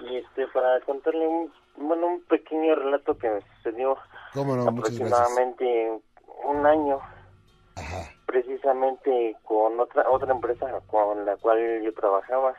Y 0.00 0.16
este, 0.16 0.46
para 0.48 0.80
contarle 0.80 1.26
un, 1.26 1.52
bueno, 1.76 2.06
un 2.06 2.22
pequeño 2.22 2.74
relato 2.74 3.16
que 3.18 3.30
me 3.30 3.40
sucedió 3.56 3.96
aproximadamente 4.34 5.98
un 6.44 6.66
año. 6.66 7.00
Precisamente 8.26 9.36
con 9.44 9.78
otra 9.78 10.08
otra 10.10 10.32
empresa 10.32 10.66
con 10.88 11.24
la 11.24 11.36
cual 11.36 11.82
yo 11.82 11.92
trabajaba. 11.94 12.54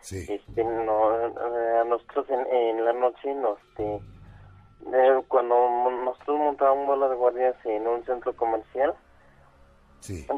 Sí. 0.00 0.26
Este, 0.28 0.64
no, 0.64 1.10
a 1.10 1.84
nosotros 1.84 2.26
en, 2.30 2.46
en 2.46 2.84
la 2.84 2.92
noche 2.92 3.34
nos... 3.34 3.58
Este, 3.70 4.00
eh, 4.92 5.22
cuando 5.28 5.54
nosotros 6.04 6.38
montábamos 6.38 7.10
de 7.10 7.16
guardias 7.16 7.56
en 7.64 7.86
un 7.86 8.04
centro 8.04 8.34
comercial, 8.34 8.94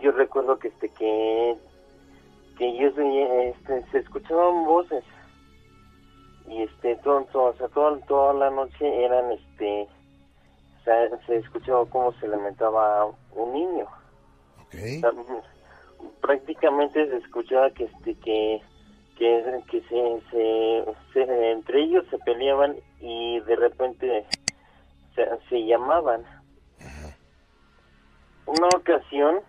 yo 0.02 0.12
recuerdo 0.12 0.59
que 0.59 0.68
este 0.68 0.88
que 0.90 1.57
que 2.59 2.76
yo 2.76 2.88
este, 2.88 3.85
se 3.90 3.98
escuchaban 3.98 4.64
voces. 4.64 5.05
Y 6.48 6.62
este 6.62 6.96
todo, 6.96 7.26
o 7.33 7.55
sea, 7.55 7.68
toda, 7.68 7.98
toda 8.07 8.35
la 8.35 8.50
noche 8.50 9.05
eran 9.05 9.33
este 9.33 9.88
se 11.26 11.37
escuchaba 11.37 11.87
cómo 11.87 12.12
se 12.14 12.26
lamentaba 12.26 13.07
un 13.37 13.52
niño. 13.52 13.87
Prácticamente 16.20 17.09
se 17.09 17.16
escuchaba 17.18 17.70
que 17.70 17.85
este 17.85 18.14
que 18.16 18.61
que, 19.16 19.62
que 19.70 19.81
se, 19.83 20.85
se, 21.12 21.52
entre 21.52 21.85
ellos 21.85 22.05
se 22.11 22.18
peleaban 22.18 22.76
y 23.02 23.40
de 23.40 23.56
repente 23.56 24.24
se, 25.14 25.24
se 25.48 25.66
llamaban. 25.66 26.24
Una 28.46 28.68
ocasión 28.76 29.40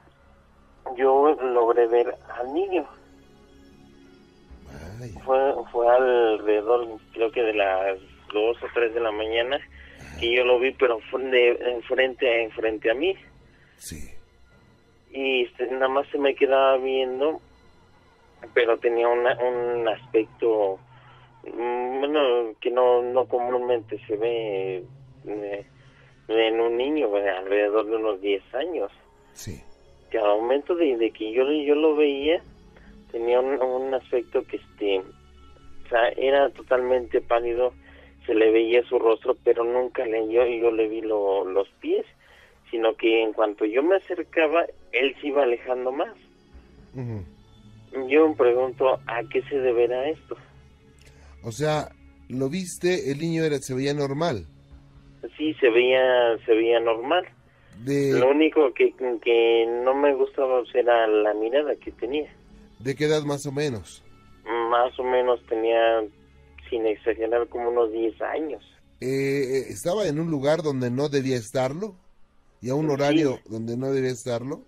yo 0.98 1.36
logré 1.42 1.88
ver 1.88 2.16
al 2.40 2.54
niño. 2.54 2.86
Fue, 5.26 5.54
fue 5.72 5.88
alrededor, 5.88 7.00
creo 7.14 7.32
que 7.32 7.42
de 7.42 7.54
las 7.54 8.00
dos 8.34 8.58
o 8.62 8.68
tres 8.74 8.94
de 8.94 9.00
la 9.00 9.12
mañana, 9.12 9.60
que 10.20 10.36
yo 10.36 10.44
lo 10.44 10.60
vi, 10.60 10.72
pero 10.72 11.00
fue 11.12 11.24
de 11.24 11.82
frente 11.88 12.50
frente 12.52 12.92
a 12.92 12.94
mí. 12.94 13.16
Sí. 13.78 14.10
Y 15.12 15.44
este, 15.44 15.68
nada 15.68 15.90
más 15.90 16.08
se 16.10 16.18
me 16.18 16.36
quedaba 16.36 16.78
viendo 16.78 17.40
pero 18.54 18.78
tenía 18.78 19.08
un 19.08 19.88
aspecto 19.88 20.80
bueno 21.52 22.54
que 22.62 22.72
no 22.72 23.02
no 23.02 23.26
comúnmente 23.26 24.00
se 24.08 24.16
ve 24.18 24.84
eh, 25.28 25.66
en 26.28 26.60
un 26.60 26.78
niño 26.78 27.10
alrededor 27.16 27.86
de 27.86 27.96
unos 27.98 28.22
10 28.22 28.56
años. 28.56 28.92
Sí. 29.34 29.62
Que 30.10 30.20
al 30.20 30.40
momento 30.42 30.76
de, 30.76 31.12
que 31.12 31.32
yo 31.32 31.50
yo 31.52 31.76
lo 31.76 31.96
veía 31.96 32.42
tenía 33.12 33.40
un, 33.40 33.94
aspecto 33.94 34.44
que 34.44 34.58
este 34.58 35.00
o 35.00 35.90
sea 35.90 36.10
era 36.18 36.50
totalmente 36.50 37.22
pálido 37.22 37.74
se 38.26 38.34
le 38.34 38.52
veía 38.52 38.84
su 38.86 38.98
rostro 38.98 39.36
pero 39.44 39.64
nunca 39.64 40.04
le 40.06 40.28
yo 40.30 40.46
yo 40.46 40.72
le 40.72 40.88
vi 40.88 41.02
los 41.02 41.70
pies 41.80 42.06
sino 42.72 42.96
que 42.96 43.22
en 43.22 43.34
cuanto 43.34 43.66
yo 43.66 43.84
me 43.84 43.98
acercaba 43.98 44.66
él 44.92 45.16
se 45.22 45.28
iba 45.28 45.44
alejando 45.44 45.92
más. 45.92 46.16
Yo 48.08 48.28
me 48.28 48.36
pregunto 48.36 49.00
a 49.06 49.24
qué 49.32 49.44
se 49.44 49.60
deberá 49.60 50.10
esto. 50.10 50.36
O 51.44 51.52
sea, 51.52 51.90
¿lo 52.30 52.50
viste? 52.50 53.12
El 53.12 53.20
niño 53.20 53.44
era, 53.44 53.58
se 53.58 53.74
veía 53.74 53.94
normal. 53.94 54.48
Sí, 55.38 55.54
se 55.56 55.70
veía, 55.70 56.38
se 56.46 56.54
veía 56.54 56.80
normal. 56.80 57.26
Lo 57.86 58.30
único 58.30 58.74
que, 58.74 58.94
que 59.22 59.66
no 59.84 59.94
me 59.96 60.14
gustaba 60.14 60.62
era 60.74 61.08
la 61.08 61.34
mirada 61.34 61.76
que 61.76 61.92
tenía. 61.92 62.30
¿De 62.80 62.96
qué 62.96 63.06
edad 63.06 63.24
más 63.24 63.46
o 63.46 63.52
menos? 63.52 64.04
Más 64.70 64.98
o 65.00 65.04
menos 65.04 65.42
tenía, 65.48 66.04
sin 66.70 66.86
exagerar, 66.86 67.48
como 67.48 67.70
unos 67.70 67.92
10 67.92 68.22
años. 68.22 68.64
Eh, 69.02 69.66
¿Estaba 69.70 70.08
en 70.08 70.20
un 70.20 70.30
lugar 70.30 70.62
donde 70.62 70.92
no 70.92 71.10
debía 71.10 71.36
estarlo? 71.36 71.96
¿Y 72.62 72.70
a 72.70 72.76
un 72.76 72.90
horario 72.90 73.40
donde 73.50 73.76
no 73.76 73.92
debía 73.92 74.12
estarlo? 74.12 74.62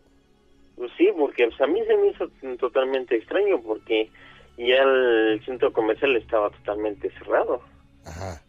Pues 0.75 0.91
sí, 0.97 1.07
porque 1.17 1.47
pues, 1.47 1.61
a 1.61 1.67
mí 1.67 1.79
se 1.88 1.95
me 1.95 2.09
hizo 2.09 2.57
totalmente 2.57 3.15
extraño 3.15 3.61
porque 3.61 4.09
ya 4.57 4.83
el 4.83 5.43
centro 5.45 5.71
comercial 5.73 6.15
estaba 6.15 6.49
totalmente 6.49 7.09
cerrado. 7.11 7.61
Ajá. 8.05 8.41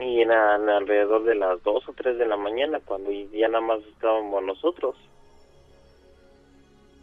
Y 0.00 0.20
eran 0.20 0.68
alrededor 0.68 1.24
de 1.24 1.36
las 1.36 1.62
2 1.62 1.88
o 1.88 1.92
3 1.92 2.18
de 2.18 2.26
la 2.26 2.36
mañana 2.36 2.80
cuando 2.84 3.10
ya 3.10 3.48
nada 3.48 3.60
más 3.60 3.80
estábamos 3.92 4.42
nosotros. 4.42 4.96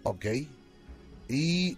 Ok. 0.03 0.25
Y 1.29 1.77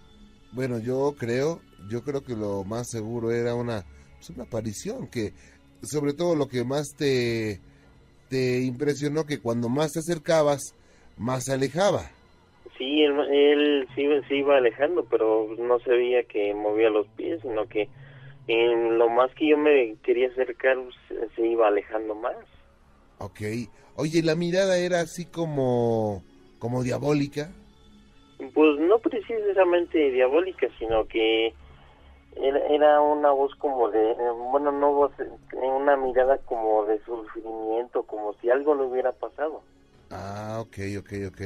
bueno, 0.51 0.79
yo 0.79 1.13
creo, 1.17 1.61
yo 1.89 2.03
creo 2.03 2.23
que 2.23 2.35
lo 2.35 2.63
más 2.63 2.89
seguro 2.89 3.31
era 3.31 3.53
una, 3.53 3.85
pues, 4.17 4.31
una 4.31 4.45
aparición 4.45 5.07
que 5.07 5.33
sobre 5.83 6.13
todo 6.13 6.35
lo 6.35 6.47
que 6.47 6.63
más 6.63 6.87
te, 6.97 7.59
te 8.29 8.61
impresionó, 8.61 9.25
que 9.25 9.39
cuando 9.39 9.69
más 9.69 9.91
te 9.91 9.99
acercabas, 9.99 10.73
más 11.17 11.43
se 11.43 11.53
alejaba. 11.53 12.09
Sí, 12.83 13.01
él, 13.01 13.87
sí 13.95 14.05
se 14.27 14.35
iba 14.35 14.57
alejando, 14.57 15.05
pero 15.05 15.47
no 15.57 15.79
se 15.79 15.91
veía 15.91 16.23
que 16.23 16.53
movía 16.53 16.89
los 16.89 17.07
pies, 17.15 17.39
sino 17.41 17.65
que 17.67 17.87
en 18.47 18.97
lo 18.97 19.09
más 19.09 19.33
que 19.35 19.47
yo 19.47 19.57
me 19.57 19.95
quería 20.03 20.27
acercar, 20.27 20.77
se 21.33 21.47
iba 21.47 21.67
alejando 21.67 22.13
más. 22.13 22.35
Ok. 23.19 23.39
Oye, 23.95 24.21
¿la 24.21 24.35
mirada 24.35 24.77
era 24.77 24.99
así 24.99 25.25
como, 25.25 26.23
como 26.59 26.83
diabólica? 26.83 27.51
Pues 28.53 28.79
no 28.81 28.99
precisamente 28.99 30.11
diabólica, 30.11 30.67
sino 30.77 31.07
que 31.07 31.53
era, 32.35 32.99
una 32.99 33.31
voz 33.31 33.55
como 33.55 33.89
de, 33.91 34.13
bueno, 34.51 34.73
no 34.73 34.91
voz, 34.91 35.13
una 35.53 35.95
mirada 35.95 36.37
como 36.39 36.83
de 36.85 36.99
sufrimiento, 37.05 38.03
como 38.03 38.33
si 38.41 38.49
algo 38.49 38.75
le 38.75 38.83
hubiera 38.83 39.13
pasado. 39.13 39.61
Ah, 40.09 40.57
ok, 40.59 40.77
ok, 40.99 41.13
ok. 41.29 41.41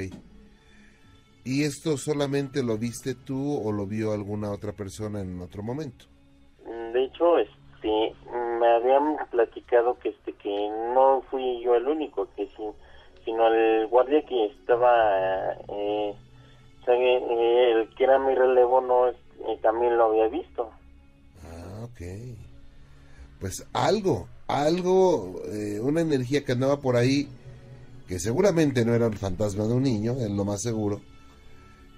¿Y 1.47 1.63
esto 1.63 1.95
solamente 1.95 2.61
lo 2.61 2.77
viste 2.77 3.15
tú 3.15 3.57
o 3.63 3.71
lo 3.71 3.87
vio 3.87 4.11
alguna 4.11 4.51
otra 4.51 4.73
persona 4.73 5.21
en 5.21 5.39
otro 5.39 5.63
momento? 5.63 6.03
De 6.91 7.05
hecho, 7.05 7.37
este, 7.37 8.13
me 8.59 8.67
habían 8.67 9.15
platicado 9.31 9.97
que 9.97 10.09
este 10.09 10.33
que 10.33 10.69
no 10.93 11.23
fui 11.31 11.63
yo 11.63 11.75
el 11.75 11.87
único, 11.87 12.27
que 12.35 12.47
sí, 12.47 12.63
sino 13.23 13.47
el 13.47 13.87
guardia 13.87 14.25
que 14.25 14.47
estaba, 14.47 15.53
eh, 15.69 16.13
eh, 16.85 17.71
el 17.71 17.95
que 17.95 18.03
era 18.03 18.19
mi 18.19 18.35
relevo 18.35 18.81
no, 18.81 19.07
eh, 19.07 19.57
también 19.61 19.97
lo 19.97 20.07
había 20.07 20.27
visto. 20.27 20.69
Ah, 21.45 21.85
ok. 21.85 22.01
Pues 23.39 23.65
algo, 23.71 24.27
algo, 24.47 25.39
una 25.81 26.01
energía 26.01 26.43
que 26.43 26.51
andaba 26.51 26.81
por 26.81 26.97
ahí, 26.97 27.29
que 28.05 28.19
seguramente 28.19 28.83
no 28.83 28.93
era 28.93 29.07
el 29.07 29.15
fantasma 29.15 29.63
de 29.63 29.75
un 29.75 29.83
niño, 29.83 30.11
es 30.19 30.29
lo 30.29 30.43
más 30.43 30.61
seguro. 30.61 30.99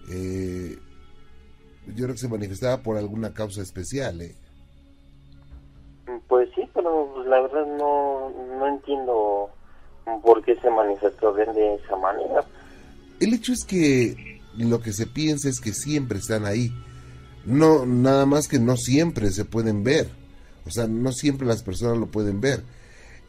Yo 0.10 1.96
creo 1.96 2.14
que 2.14 2.18
se 2.18 2.28
manifestaba 2.28 2.82
por 2.82 2.98
alguna 2.98 3.34
causa 3.34 3.62
especial, 3.62 4.22
¿eh? 4.22 4.36
Pues 6.28 6.50
sí, 6.56 6.68
pero 6.74 7.24
la 7.26 7.42
verdad 7.42 7.66
no, 7.78 8.30
no 8.58 8.68
entiendo 8.68 9.50
por 10.24 10.44
qué 10.44 10.56
se 10.60 10.70
manifestó 10.70 11.34
de 11.34 11.76
esa 11.76 11.96
manera. 11.98 12.44
El 13.20 13.34
hecho 13.34 13.54
es 13.54 13.64
que 13.66 14.42
lo 14.58 14.82
que 14.82 14.94
se 14.94 15.06
piensa 15.06 15.50
es 15.50 15.60
que 15.60 15.74
siempre 15.74 16.20
están 16.20 16.46
ahí. 16.46 16.72
No, 17.46 17.86
nada 17.86 18.26
más 18.26 18.48
que 18.48 18.60
no 18.60 18.78
siempre 18.78 19.32
se 19.32 19.46
pueden 19.46 19.84
ver. 19.84 20.10
O 20.66 20.72
sea, 20.72 20.88
no 20.88 21.12
siempre 21.12 21.48
las 21.48 21.64
personas 21.64 21.98
lo 21.98 22.08
pueden 22.08 22.42
ver. 22.42 22.64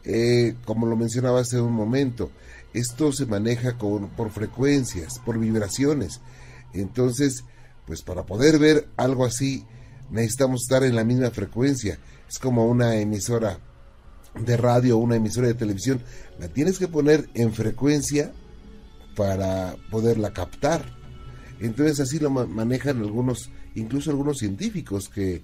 Eh, 0.03 0.55
como 0.65 0.87
lo 0.87 0.95
mencionaba 0.95 1.41
hace 1.41 1.61
un 1.61 1.73
momento, 1.73 2.31
esto 2.73 3.11
se 3.11 3.25
maneja 3.25 3.77
con, 3.77 4.09
por 4.09 4.31
frecuencias, 4.31 5.19
por 5.19 5.37
vibraciones. 5.39 6.21
Entonces, 6.73 7.43
pues 7.85 8.01
para 8.01 8.25
poder 8.25 8.59
ver 8.59 8.87
algo 8.97 9.25
así, 9.25 9.65
necesitamos 10.09 10.63
estar 10.63 10.83
en 10.83 10.95
la 10.95 11.03
misma 11.03 11.31
frecuencia 11.31 11.99
es 12.31 12.39
como 12.39 12.65
una 12.65 12.95
emisora 12.95 13.59
de 14.39 14.55
radio 14.55 14.97
una 14.97 15.17
emisora 15.17 15.47
de 15.47 15.53
televisión, 15.53 16.01
la 16.39 16.47
tienes 16.47 16.79
que 16.79 16.87
poner 16.87 17.29
en 17.33 17.51
frecuencia 17.51 18.31
para 19.17 19.75
poderla 19.89 20.31
captar. 20.31 20.85
Entonces 21.59 21.99
así 21.99 22.19
lo 22.19 22.29
manejan 22.29 22.99
algunos, 22.99 23.51
incluso 23.75 24.09
algunos 24.09 24.37
científicos, 24.37 25.09
que 25.09 25.43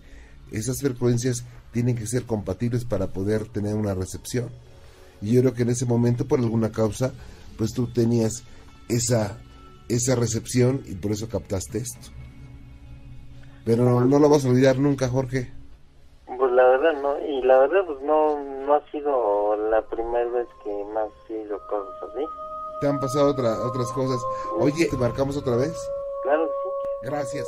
esas 0.52 0.80
frecuencias 0.80 1.44
tienen 1.74 1.98
que 1.98 2.08
ser 2.08 2.24
compatibles 2.24 2.86
para 2.86 3.12
poder 3.12 3.50
tener 3.50 3.76
una 3.76 3.94
recepción. 3.94 4.50
Y 5.22 5.34
yo 5.34 5.42
creo 5.42 5.54
que 5.54 5.64
en 5.64 5.70
ese 5.72 5.86
momento, 5.86 6.26
por 6.26 6.40
alguna 6.40 6.72
causa, 6.72 7.12
pues 7.58 7.74
tú 7.74 7.88
tenías 7.88 8.44
esa, 8.88 9.38
esa 9.90 10.16
recepción 10.16 10.82
y 10.86 10.96
por 10.96 11.12
eso 11.12 11.30
captaste 11.30 11.80
esto. 11.80 12.12
Pero 13.66 13.84
no, 13.84 14.02
no 14.06 14.20
lo 14.20 14.30
vas 14.30 14.46
a 14.46 14.50
olvidar 14.50 14.80
nunca, 14.80 15.10
Jorge. 15.10 15.52
Pues 16.26 16.52
la 16.52 16.64
verdad 16.64 17.02
no, 17.02 17.20
y 17.20 17.42
la 17.42 17.58
verdad 17.60 17.86
pues 17.86 18.02
no, 18.02 18.44
no 18.66 18.74
ha 18.74 18.92
sido 18.92 19.56
la 19.70 19.82
primera 19.88 20.30
vez 20.30 20.48
que 20.64 20.70
me 20.94 21.00
han 21.00 21.10
sido 21.28 21.60
cosas 21.68 21.96
así. 22.12 22.26
¿Te 22.82 22.88
han 22.88 23.00
pasado 23.00 23.32
otra, 23.32 23.66
otras 23.66 23.92
cosas? 23.92 24.22
Oye, 24.58 24.88
¿te 24.90 24.98
marcamos 24.98 25.36
otra 25.36 25.56
vez? 25.56 25.76
Claro 26.24 26.46
que 26.46 26.52
sí. 26.52 27.10
Gracias. 27.10 27.48